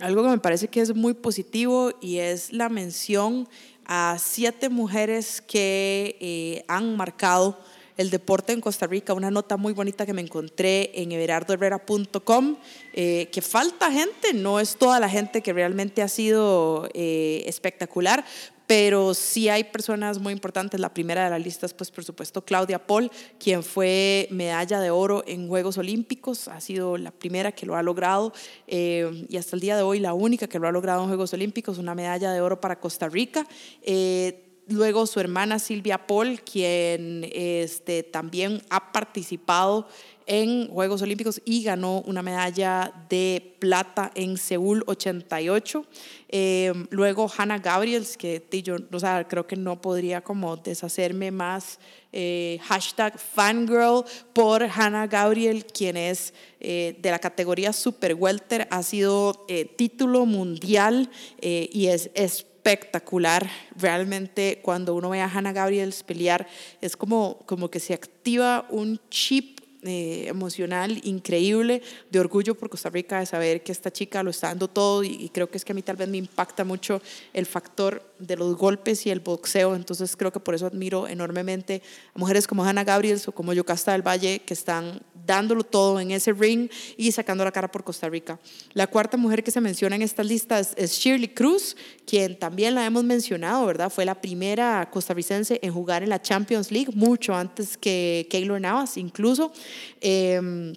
algo 0.00 0.22
que 0.22 0.28
me 0.30 0.38
parece 0.38 0.68
que 0.68 0.80
es 0.80 0.94
muy 0.94 1.14
positivo 1.14 1.92
y 2.00 2.18
es 2.18 2.52
la 2.52 2.68
mención 2.68 3.48
a 3.84 4.16
siete 4.18 4.68
mujeres 4.68 5.40
que 5.40 6.16
eh, 6.20 6.64
han 6.68 6.96
marcado 6.96 7.58
el 7.96 8.08
deporte 8.08 8.54
en 8.54 8.62
Costa 8.62 8.86
Rica, 8.86 9.12
una 9.12 9.30
nota 9.30 9.58
muy 9.58 9.74
bonita 9.74 10.06
que 10.06 10.14
me 10.14 10.22
encontré 10.22 10.90
en 10.94 11.12
everardoherrera.com, 11.12 12.56
eh, 12.94 13.28
que 13.30 13.42
falta 13.42 13.92
gente, 13.92 14.32
no 14.32 14.58
es 14.58 14.76
toda 14.76 15.00
la 15.00 15.08
gente 15.08 15.42
que 15.42 15.52
realmente 15.52 16.00
ha 16.00 16.08
sido 16.08 16.88
eh, 16.94 17.42
espectacular, 17.44 18.24
pero 18.70 19.14
sí 19.14 19.48
hay 19.48 19.64
personas 19.64 20.20
muy 20.20 20.32
importantes. 20.32 20.78
La 20.78 20.94
primera 20.94 21.24
de 21.24 21.30
la 21.30 21.40
lista 21.40 21.66
es, 21.66 21.74
pues, 21.74 21.90
por 21.90 22.04
supuesto, 22.04 22.44
Claudia 22.44 22.78
Paul, 22.86 23.10
quien 23.40 23.64
fue 23.64 24.28
medalla 24.30 24.78
de 24.78 24.90
oro 24.90 25.24
en 25.26 25.48
Juegos 25.48 25.76
Olímpicos, 25.76 26.46
ha 26.46 26.60
sido 26.60 26.96
la 26.96 27.10
primera 27.10 27.50
que 27.50 27.66
lo 27.66 27.74
ha 27.74 27.82
logrado 27.82 28.32
eh, 28.68 29.26
y 29.28 29.38
hasta 29.38 29.56
el 29.56 29.60
día 29.60 29.76
de 29.76 29.82
hoy 29.82 29.98
la 29.98 30.14
única 30.14 30.46
que 30.46 30.60
lo 30.60 30.68
ha 30.68 30.70
logrado 30.70 31.02
en 31.02 31.08
Juegos 31.08 31.32
Olímpicos, 31.32 31.78
una 31.78 31.96
medalla 31.96 32.30
de 32.30 32.40
oro 32.40 32.60
para 32.60 32.78
Costa 32.78 33.08
Rica. 33.08 33.44
Eh, 33.82 34.49
luego 34.70 35.06
su 35.06 35.20
hermana 35.20 35.58
Silvia 35.58 36.06
Paul, 36.06 36.40
quien 36.40 37.28
este, 37.32 38.02
también 38.02 38.62
ha 38.70 38.92
participado 38.92 39.86
en 40.26 40.68
Juegos 40.68 41.02
Olímpicos 41.02 41.42
y 41.44 41.64
ganó 41.64 42.02
una 42.02 42.22
medalla 42.22 42.92
de 43.08 43.56
plata 43.58 44.12
en 44.14 44.36
Seúl 44.36 44.84
88. 44.86 45.84
Eh, 46.28 46.72
luego 46.90 47.28
Hannah 47.36 47.58
Gabriels, 47.58 48.16
que 48.16 48.40
yo 48.62 48.76
o 48.92 49.00
sea, 49.00 49.26
creo 49.26 49.48
que 49.48 49.56
no 49.56 49.80
podría 49.80 50.20
como 50.20 50.56
deshacerme 50.56 51.32
más. 51.32 51.80
Eh, 52.12 52.60
hashtag 52.62 53.18
fangirl 53.18 54.04
por 54.32 54.62
Hannah 54.62 55.08
Gabriel, 55.08 55.64
quien 55.64 55.96
es 55.96 56.32
eh, 56.60 56.96
de 57.00 57.10
la 57.10 57.18
categoría 57.18 57.72
Super 57.72 58.14
Welter, 58.14 58.68
ha 58.70 58.84
sido 58.84 59.46
título 59.76 60.26
mundial 60.26 61.10
y 61.40 61.86
es 61.86 62.46
espectacular. 62.60 63.48
Realmente 63.76 64.60
cuando 64.62 64.94
uno 64.94 65.10
ve 65.10 65.20
a 65.20 65.26
Hannah 65.26 65.52
Gabriels 65.52 66.02
pelear, 66.02 66.46
es 66.80 66.96
como, 66.96 67.38
como 67.46 67.70
que 67.70 67.80
se 67.80 67.94
activa 67.94 68.66
un 68.68 69.00
chip 69.08 69.60
eh, 69.82 70.26
emocional 70.28 71.00
increíble, 71.04 71.80
de 72.10 72.20
orgullo 72.20 72.54
por 72.54 72.68
Costa 72.68 72.90
Rica, 72.90 73.20
de 73.20 73.24
saber 73.24 73.62
que 73.62 73.72
esta 73.72 73.90
chica 73.90 74.22
lo 74.22 74.30
está 74.30 74.48
dando 74.48 74.68
todo 74.68 75.02
y, 75.02 75.30
creo 75.30 75.50
que 75.50 75.56
es 75.56 75.64
que 75.64 75.72
a 75.72 75.74
mí 75.74 75.80
tal 75.80 75.96
vez 75.96 76.06
me 76.06 76.18
impacta 76.18 76.64
mucho 76.64 77.00
el 77.32 77.46
factor 77.46 78.02
de 78.20 78.36
los 78.36 78.56
golpes 78.56 79.06
y 79.06 79.10
el 79.10 79.20
boxeo, 79.20 79.74
entonces 79.74 80.16
creo 80.16 80.32
que 80.32 80.40
por 80.40 80.54
eso 80.54 80.66
admiro 80.66 81.08
enormemente 81.08 81.82
a 82.14 82.18
mujeres 82.18 82.46
como 82.46 82.64
Hannah 82.64 82.84
Gabriels 82.84 83.26
o 83.28 83.32
como 83.32 83.52
Yocasta 83.52 83.92
del 83.92 84.06
Valle 84.06 84.40
que 84.40 84.54
están 84.54 85.02
dándolo 85.26 85.64
todo 85.64 86.00
en 86.00 86.10
ese 86.10 86.32
ring 86.32 86.68
y 86.96 87.12
sacando 87.12 87.44
la 87.44 87.52
cara 87.52 87.70
por 87.70 87.84
Costa 87.84 88.08
Rica. 88.08 88.38
La 88.72 88.86
cuarta 88.86 89.16
mujer 89.16 89.44
que 89.44 89.50
se 89.50 89.60
menciona 89.60 89.96
en 89.96 90.02
esta 90.02 90.22
lista 90.22 90.58
es, 90.58 90.92
Shirley 90.92 91.28
Cruz, 91.28 91.76
quien 92.06 92.38
también 92.38 92.74
la 92.74 92.84
hemos 92.84 93.04
mencionado, 93.04 93.66
¿verdad? 93.66 93.90
Fue 93.90 94.04
la 94.04 94.20
primera 94.20 94.88
costarricense 94.90 95.58
en 95.62 95.72
jugar 95.72 96.02
en 96.02 96.08
la 96.08 96.20
Champions 96.20 96.70
League, 96.70 96.90
mucho 96.94 97.34
antes 97.34 97.76
que 97.76 98.26
Keylor 98.30 98.60
Navas 98.60 98.96
incluso. 98.96 99.52
Eh, 100.00 100.72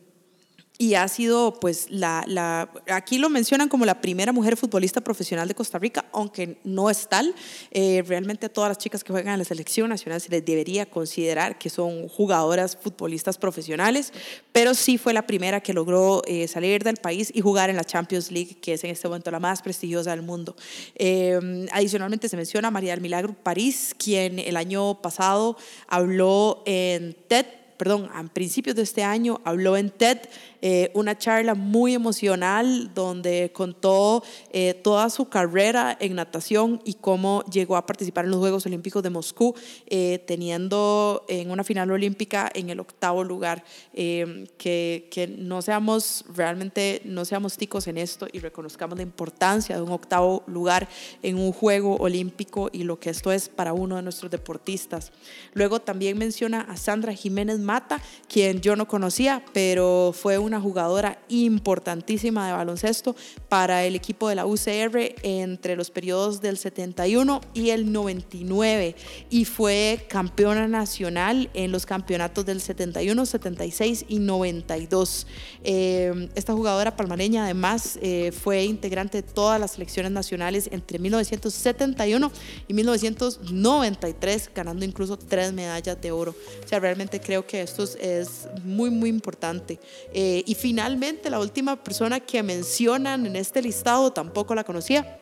y 0.83 0.95
ha 0.95 1.07
sido, 1.07 1.61
pues, 1.61 1.87
la, 1.89 2.25
la, 2.27 2.69
aquí 2.89 3.17
lo 3.17 3.29
mencionan 3.29 3.69
como 3.69 3.85
la 3.85 4.01
primera 4.01 4.33
mujer 4.33 4.57
futbolista 4.57 4.99
profesional 4.99 5.47
de 5.47 5.55
Costa 5.55 5.79
Rica, 5.79 6.03
aunque 6.11 6.57
no 6.65 6.89
es 6.89 7.07
tal. 7.07 7.33
Eh, 7.71 8.03
realmente 8.05 8.47
a 8.47 8.49
todas 8.49 8.69
las 8.69 8.79
chicas 8.79 9.01
que 9.01 9.13
juegan 9.13 9.31
en 9.31 9.39
la 9.39 9.45
selección 9.45 9.89
nacional 9.89 10.19
se 10.19 10.29
les 10.29 10.43
debería 10.43 10.85
considerar 10.85 11.57
que 11.57 11.69
son 11.69 12.09
jugadoras 12.09 12.75
futbolistas 12.75 13.37
profesionales, 13.37 14.11
pero 14.51 14.73
sí 14.73 14.97
fue 14.97 15.13
la 15.13 15.25
primera 15.25 15.61
que 15.61 15.71
logró 15.71 16.21
eh, 16.27 16.49
salir 16.49 16.83
del 16.83 16.97
país 16.97 17.31
y 17.33 17.39
jugar 17.39 17.69
en 17.69 17.77
la 17.77 17.85
Champions 17.85 18.29
League, 18.29 18.57
que 18.61 18.73
es 18.73 18.83
en 18.83 18.89
este 18.89 19.07
momento 19.07 19.31
la 19.31 19.39
más 19.39 19.61
prestigiosa 19.61 20.09
del 20.09 20.21
mundo. 20.21 20.53
Eh, 20.95 21.65
adicionalmente 21.71 22.27
se 22.27 22.35
menciona 22.35 22.67
a 22.67 22.71
María 22.71 22.91
del 22.91 22.99
Milagro 22.99 23.33
París, 23.41 23.95
quien 23.97 24.37
el 24.37 24.57
año 24.57 25.01
pasado 25.01 25.55
habló 25.87 26.61
en 26.65 27.15
TED 27.29 27.45
perdón, 27.77 28.09
a 28.13 28.23
principios 28.23 28.75
de 28.75 28.83
este 28.83 29.03
año 29.03 29.41
habló 29.43 29.75
en 29.75 29.89
TED 29.89 30.19
eh, 30.65 30.91
una 30.93 31.17
charla 31.17 31.55
muy 31.55 31.93
emocional 31.93 32.93
donde 32.95 33.51
contó 33.51 34.23
eh, 34.49 34.73
toda 34.73 35.09
su 35.09 35.27
carrera 35.27 35.97
en 35.99 36.15
natación 36.15 36.81
y 36.85 36.93
cómo 36.93 37.43
llegó 37.51 37.75
a 37.75 37.85
participar 37.85 38.23
en 38.23 38.31
los 38.31 38.39
Juegos 38.39 38.65
Olímpicos 38.65 39.03
de 39.03 39.09
Moscú, 39.09 39.55
eh, 39.87 40.23
teniendo 40.25 41.25
en 41.27 41.51
una 41.51 41.65
final 41.65 41.91
olímpica 41.91 42.49
en 42.55 42.69
el 42.69 42.79
octavo 42.79 43.25
lugar. 43.25 43.65
que, 43.93 45.07
que 45.11 45.27
no 45.27 45.61
seamos 45.61 46.23
realmente, 46.33 47.01
no 47.03 47.25
seamos 47.25 47.57
ticos 47.57 47.87
en 47.87 47.97
esto 47.97 48.27
y 48.31 48.39
reconozcamos 48.39 48.95
la 48.95 49.03
importancia 49.03 49.75
de 49.75 49.81
un 49.81 49.91
octavo 49.91 50.43
lugar 50.47 50.87
en 51.23 51.39
un 51.39 51.51
Juego 51.51 51.97
Olímpico 51.97 52.69
y 52.71 52.83
lo 52.83 53.01
que 53.01 53.09
esto 53.09 53.33
es 53.33 53.49
para 53.49 53.73
uno 53.73 53.97
de 53.97 54.01
nuestros 54.01 54.31
deportistas. 54.31 55.11
Luego 55.53 55.81
también 55.81 56.17
menciona 56.17 56.61
a 56.61 56.77
Sandra 56.77 57.13
Jiménez 57.13 57.59
Mata, 57.59 58.01
quien 58.29 58.61
yo 58.61 58.77
no 58.77 58.87
conocía, 58.87 59.43
pero 59.51 60.13
fue 60.13 60.37
una 60.37 60.52
jugadora 60.59 61.19
importantísima 61.29 62.47
de 62.47 62.53
baloncesto 62.53 63.15
para 63.49 63.83
el 63.85 63.95
equipo 63.95 64.29
de 64.29 64.35
la 64.35 64.45
UCR 64.45 65.15
entre 65.23 65.75
los 65.75 65.91
periodos 65.91 66.41
del 66.41 66.57
71 66.57 67.41
y 67.53 67.69
el 67.69 67.91
99 67.91 68.95
y 69.29 69.45
fue 69.45 70.05
campeona 70.09 70.67
nacional 70.67 71.49
en 71.53 71.71
los 71.71 71.85
campeonatos 71.85 72.45
del 72.45 72.61
71, 72.61 73.25
76 73.25 74.05
y 74.07 74.19
92. 74.19 75.27
Eh, 75.63 76.29
esta 76.35 76.53
jugadora 76.53 76.95
palmareña 76.95 77.45
además 77.45 77.97
eh, 78.01 78.31
fue 78.31 78.63
integrante 78.63 79.21
de 79.21 79.27
todas 79.27 79.59
las 79.59 79.71
selecciones 79.71 80.11
nacionales 80.11 80.69
entre 80.71 80.99
1971 80.99 82.31
y 82.67 82.73
1993, 82.73 84.51
ganando 84.53 84.85
incluso 84.85 85.17
tres 85.17 85.53
medallas 85.53 85.99
de 86.01 86.11
oro. 86.11 86.35
O 86.63 86.67
sea, 86.67 86.79
realmente 86.79 87.19
creo 87.19 87.45
que 87.45 87.61
esto 87.61 87.83
es 87.99 88.47
muy, 88.63 88.89
muy 88.89 89.09
importante. 89.09 89.79
Eh, 90.13 90.42
y 90.45 90.55
finalmente, 90.55 91.29
la 91.29 91.39
última 91.39 91.75
persona 91.75 92.19
que 92.19 92.41
mencionan 92.43 93.25
en 93.25 93.35
este 93.35 93.61
listado 93.61 94.11
tampoco 94.11 94.55
la 94.55 94.63
conocía 94.63 95.19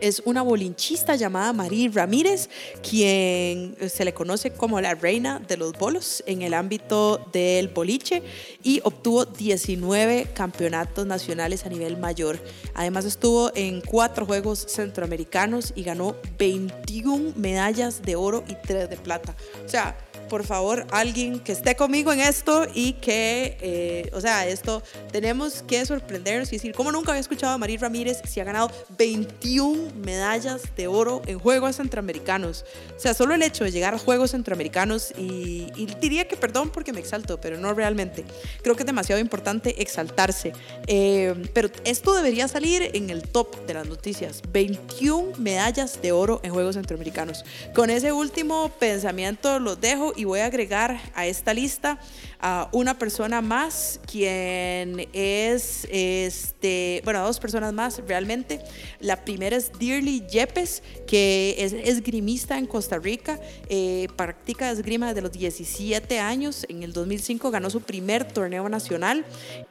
es 0.00 0.22
una 0.24 0.42
bolinchista 0.42 1.14
llamada 1.14 1.52
Marí 1.52 1.88
Ramírez, 1.88 2.48
quien 2.88 3.76
se 3.88 4.04
le 4.04 4.14
conoce 4.14 4.50
como 4.50 4.80
la 4.80 4.94
reina 4.94 5.38
de 5.38 5.56
los 5.56 5.72
bolos 5.72 6.22
en 6.26 6.42
el 6.42 6.54
ámbito 6.54 7.28
del 7.32 7.68
boliche 7.68 8.22
y 8.62 8.80
obtuvo 8.84 9.26
19 9.26 10.28
campeonatos 10.34 11.06
nacionales 11.06 11.66
a 11.66 11.68
nivel 11.68 11.98
mayor. 11.98 12.38
Además 12.74 13.04
estuvo 13.04 13.50
en 13.54 13.80
cuatro 13.80 14.26
Juegos 14.26 14.66
Centroamericanos 14.68 15.72
y 15.74 15.82
ganó 15.82 16.16
21 16.38 17.34
medallas 17.36 18.02
de 18.02 18.16
oro 18.16 18.44
y 18.48 18.54
3 18.54 18.88
de 18.88 18.96
plata. 18.96 19.36
O 19.64 19.68
sea, 19.68 19.96
por 20.30 20.44
favor, 20.44 20.86
alguien 20.92 21.40
que 21.40 21.52
esté 21.52 21.74
conmigo 21.74 22.12
en 22.12 22.20
esto 22.20 22.66
y 22.72 22.94
que, 22.94 23.58
eh, 23.60 24.10
o 24.14 24.20
sea, 24.20 24.46
esto 24.46 24.82
tenemos 25.10 25.62
que 25.66 25.84
sorprendernos 25.84 26.50
y 26.52 26.56
decir, 26.56 26.72
¿cómo 26.72 26.92
nunca 26.92 27.10
había 27.10 27.20
escuchado 27.20 27.52
a 27.52 27.58
Marí 27.58 27.76
Ramírez 27.76 28.22
si 28.26 28.38
ha 28.38 28.44
ganado 28.44 28.70
21 28.96 29.92
medallas 29.96 30.62
de 30.76 30.86
oro 30.86 31.20
en 31.26 31.40
Juegos 31.40 31.76
Centroamericanos? 31.76 32.64
O 32.96 33.00
sea, 33.00 33.12
solo 33.12 33.34
el 33.34 33.42
hecho 33.42 33.64
de 33.64 33.72
llegar 33.72 33.92
a 33.92 33.98
Juegos 33.98 34.30
Centroamericanos 34.30 35.12
y, 35.18 35.66
diría 36.00 36.28
que 36.28 36.36
perdón 36.36 36.70
porque 36.70 36.92
me 36.92 37.00
exalto, 37.00 37.40
pero 37.40 37.58
no 37.58 37.74
realmente. 37.74 38.24
Creo 38.62 38.76
que 38.76 38.82
es 38.82 38.86
demasiado 38.86 39.20
importante 39.20 39.82
exaltarse. 39.82 40.52
Eh, 40.86 41.34
pero 41.52 41.68
esto 41.84 42.14
debería 42.14 42.46
salir 42.46 42.90
en 42.94 43.10
el 43.10 43.22
top 43.22 43.66
de 43.66 43.74
las 43.74 43.88
noticias. 43.88 44.42
21 44.52 45.32
medallas 45.38 46.00
de 46.00 46.12
oro 46.12 46.40
en 46.44 46.52
Juegos 46.52 46.76
Centroamericanos. 46.76 47.44
Con 47.74 47.90
ese 47.90 48.12
último 48.12 48.70
pensamiento 48.78 49.58
los 49.58 49.80
dejo 49.80 50.12
y 50.20 50.24
voy 50.24 50.40
a 50.40 50.46
agregar 50.46 51.00
a 51.14 51.26
esta 51.26 51.54
lista 51.54 51.98
a 52.40 52.68
una 52.72 52.98
persona 52.98 53.40
más, 53.40 54.00
quien 54.06 55.08
es, 55.14 55.86
este, 55.90 57.00
bueno, 57.04 57.22
dos 57.24 57.40
personas 57.40 57.72
más 57.72 58.02
realmente. 58.06 58.60
La 59.00 59.24
primera 59.24 59.56
es 59.56 59.72
Dearly 59.78 60.26
Yepes, 60.26 60.82
que 61.06 61.56
es 61.58 61.72
esgrimista 61.72 62.58
en 62.58 62.66
Costa 62.66 62.98
Rica, 62.98 63.40
eh, 63.68 64.08
practica 64.16 64.70
esgrima 64.70 65.08
desde 65.08 65.22
los 65.22 65.32
17 65.32 66.18
años. 66.18 66.66
En 66.68 66.82
el 66.82 66.92
2005 66.92 67.50
ganó 67.50 67.70
su 67.70 67.80
primer 67.80 68.30
torneo 68.30 68.68
nacional 68.68 69.24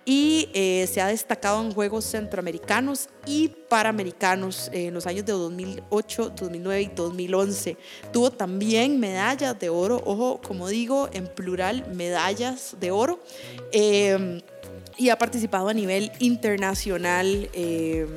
y 0.05 0.49
eh, 0.53 0.89
se 0.91 1.01
ha 1.01 1.07
destacado 1.07 1.61
en 1.63 1.71
Juegos 1.71 2.05
Centroamericanos 2.05 3.09
y 3.29 3.47
Panamericanos 3.47 4.71
en 4.73 4.95
los 4.95 5.05
años 5.05 5.23
de 5.23 5.33
2008, 5.33 6.33
2009 6.35 6.81
y 6.81 6.87
2011. 6.95 7.77
Tuvo 8.11 8.31
también 8.31 8.99
medallas 8.99 9.59
de 9.59 9.69
oro, 9.69 10.01
ojo, 10.03 10.41
como 10.41 10.67
digo, 10.67 11.09
en 11.13 11.27
plural, 11.27 11.85
medallas 11.93 12.75
de 12.79 12.89
oro. 12.89 13.19
Eh, 13.71 14.41
y 14.97 15.09
ha 15.09 15.17
participado 15.19 15.69
a 15.69 15.73
nivel 15.73 16.11
internacional. 16.17 17.49
Eh, 17.53 18.07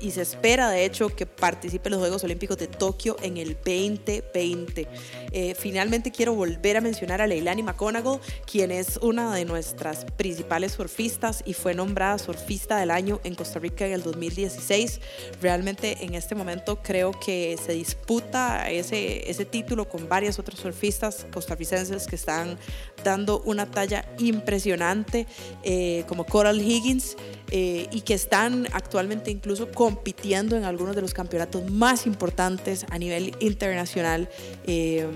y 0.00 0.10
se 0.10 0.22
espera 0.22 0.70
de 0.70 0.84
hecho 0.84 1.08
que 1.08 1.26
participe 1.26 1.88
en 1.88 1.92
los 1.92 2.00
Juegos 2.00 2.24
Olímpicos 2.24 2.56
de 2.58 2.66
Tokio 2.66 3.16
en 3.22 3.36
el 3.36 3.54
2020. 3.54 4.88
Eh, 5.32 5.54
finalmente 5.58 6.10
quiero 6.10 6.34
volver 6.34 6.76
a 6.76 6.80
mencionar 6.80 7.20
a 7.20 7.26
Leilani 7.26 7.62
McConaughey, 7.62 8.20
quien 8.50 8.70
es 8.70 8.98
una 8.98 9.34
de 9.34 9.44
nuestras 9.44 10.04
principales 10.04 10.72
surfistas 10.72 11.42
y 11.44 11.54
fue 11.54 11.74
nombrada 11.74 12.18
surfista 12.18 12.78
del 12.78 12.90
año 12.90 13.20
en 13.24 13.34
Costa 13.34 13.58
Rica 13.58 13.86
en 13.86 13.92
el 13.92 14.02
2016. 14.02 15.00
Realmente 15.40 16.04
en 16.04 16.14
este 16.14 16.34
momento 16.34 16.82
creo 16.82 17.12
que 17.12 17.56
se 17.64 17.72
disputa 17.72 18.70
ese, 18.70 19.30
ese 19.30 19.44
título 19.44 19.88
con 19.88 20.08
varias 20.08 20.38
otras 20.38 20.58
surfistas 20.58 21.26
costarricenses 21.32 22.06
que 22.06 22.16
están 22.16 22.58
dando 23.02 23.40
una 23.44 23.70
talla 23.70 24.04
impresionante, 24.18 25.26
eh, 25.62 26.04
como 26.08 26.24
Coral 26.24 26.60
Higgins, 26.60 27.16
eh, 27.50 27.88
y 27.92 28.00
que 28.00 28.14
están 28.14 28.66
actualmente 28.72 29.30
incluso 29.30 29.70
compitiendo 29.70 30.56
en 30.56 30.64
algunos 30.64 30.94
de 30.94 31.02
los 31.02 31.14
campeonatos 31.14 31.70
más 31.70 32.06
importantes 32.06 32.86
a 32.90 32.98
nivel 32.98 33.36
internacional 33.40 34.28
eh, 34.66 35.06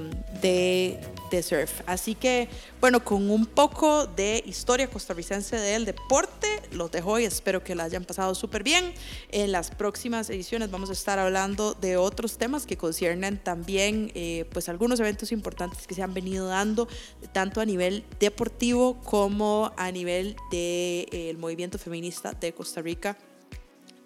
de 0.41 1.01
de 1.31 1.43
surf. 1.43 1.81
Así 1.87 2.15
que, 2.15 2.49
bueno, 2.81 3.05
con 3.05 3.31
un 3.31 3.47
poco 3.47 4.07
de 4.07 4.43
historia 4.47 4.89
costarricense 4.89 5.57
del 5.57 5.85
deporte, 5.85 6.47
los 6.73 6.91
dejo 6.91 7.19
y 7.19 7.25
espero 7.25 7.63
que 7.63 7.75
la 7.75 7.85
hayan 7.85 8.05
pasado 8.05 8.35
súper 8.35 8.63
bien. 8.63 8.93
En 9.31 9.53
las 9.53 9.71
próximas 9.71 10.31
ediciones 10.31 10.71
vamos 10.71 10.91
a 10.91 10.93
estar 10.93 11.19
hablando 11.19 11.75
de 11.75 11.97
otros 11.97 12.39
temas 12.39 12.67
que 12.67 12.77
conciernen 12.77 13.39
también, 13.39 14.11
eh, 14.15 14.47
pues, 14.53 14.69
algunos 14.69 15.01
eventos 15.01 15.33
importantes 15.33 15.87
que 15.87 15.95
se 15.95 16.03
han 16.03 16.15
venido 16.15 16.47
dando, 16.47 16.89
tanto 17.33 17.61
a 17.61 17.65
nivel 17.65 18.05
deportivo 18.21 18.99
como 19.05 19.73
a 19.77 19.91
nivel 19.91 20.37
del 20.51 20.51
de, 20.51 21.09
eh, 21.13 21.35
movimiento 21.39 21.79
feminista 21.79 22.33
de 22.33 22.53
Costa 22.53 22.83
Rica 22.83 23.17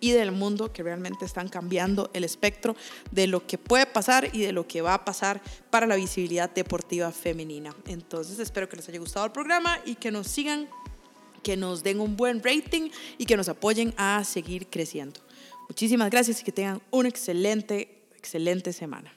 y 0.02 0.10
del 0.10 0.32
mundo 0.32 0.72
que 0.72 0.82
realmente 0.82 1.24
están 1.24 1.48
cambiando 1.48 2.10
el 2.12 2.24
espectro 2.24 2.76
de 3.12 3.28
lo 3.28 3.46
que 3.46 3.56
puede 3.56 3.86
pasar 3.86 4.28
y 4.34 4.40
de 4.40 4.52
lo 4.52 4.66
que 4.66 4.82
va 4.82 4.94
a 4.94 5.04
pasar 5.06 5.40
para 5.70 5.86
la 5.86 5.96
visibilidad 5.96 6.50
deportiva 6.50 7.10
femenina. 7.12 7.74
Entonces 7.86 8.38
espero 8.40 8.68
que 8.68 8.76
les 8.76 8.88
haya 8.88 8.98
gustado 8.98 9.24
el 9.24 9.32
programa 9.32 9.78
y 9.86 9.94
que 9.94 10.10
nos 10.10 10.26
sigan, 10.26 10.68
que 11.44 11.56
nos 11.56 11.84
den 11.84 12.00
un 12.00 12.16
buen 12.16 12.42
rating 12.42 12.90
y 13.16 13.26
que 13.26 13.36
nos 13.36 13.48
apoyen 13.48 13.94
a 13.96 14.24
seguir 14.24 14.66
creciendo. 14.66 15.20
Muchísimas 15.68 16.10
gracias 16.10 16.40
y 16.40 16.44
que 16.44 16.52
tengan 16.52 16.82
una 16.90 17.08
excelente, 17.08 18.02
excelente 18.16 18.72
semana. 18.72 19.14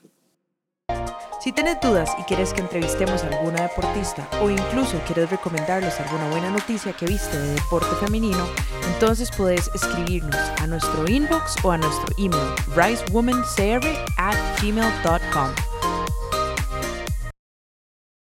Si 1.46 1.52
tienes 1.52 1.80
dudas 1.80 2.10
y 2.20 2.24
quieres 2.24 2.54
que 2.54 2.62
entrevistemos 2.62 3.24
a 3.24 3.28
alguna 3.28 3.62
deportista 3.62 4.28
o 4.42 4.50
incluso 4.50 5.00
quieres 5.06 5.30
recomendarles 5.30 6.00
alguna 6.00 6.28
buena 6.30 6.50
noticia 6.50 6.92
que 6.92 7.06
viste 7.06 7.38
de 7.38 7.54
deporte 7.54 7.96
femenino, 8.04 8.48
entonces 8.92 9.30
puedes 9.30 9.70
escribirnos 9.76 10.36
a 10.60 10.66
nuestro 10.66 11.08
inbox 11.08 11.64
o 11.64 11.70
a 11.70 11.78
nuestro 11.78 12.16
email 12.18 12.50
risewomancr 12.76 13.80
at 14.18 14.36
gmail.com. 14.60 15.95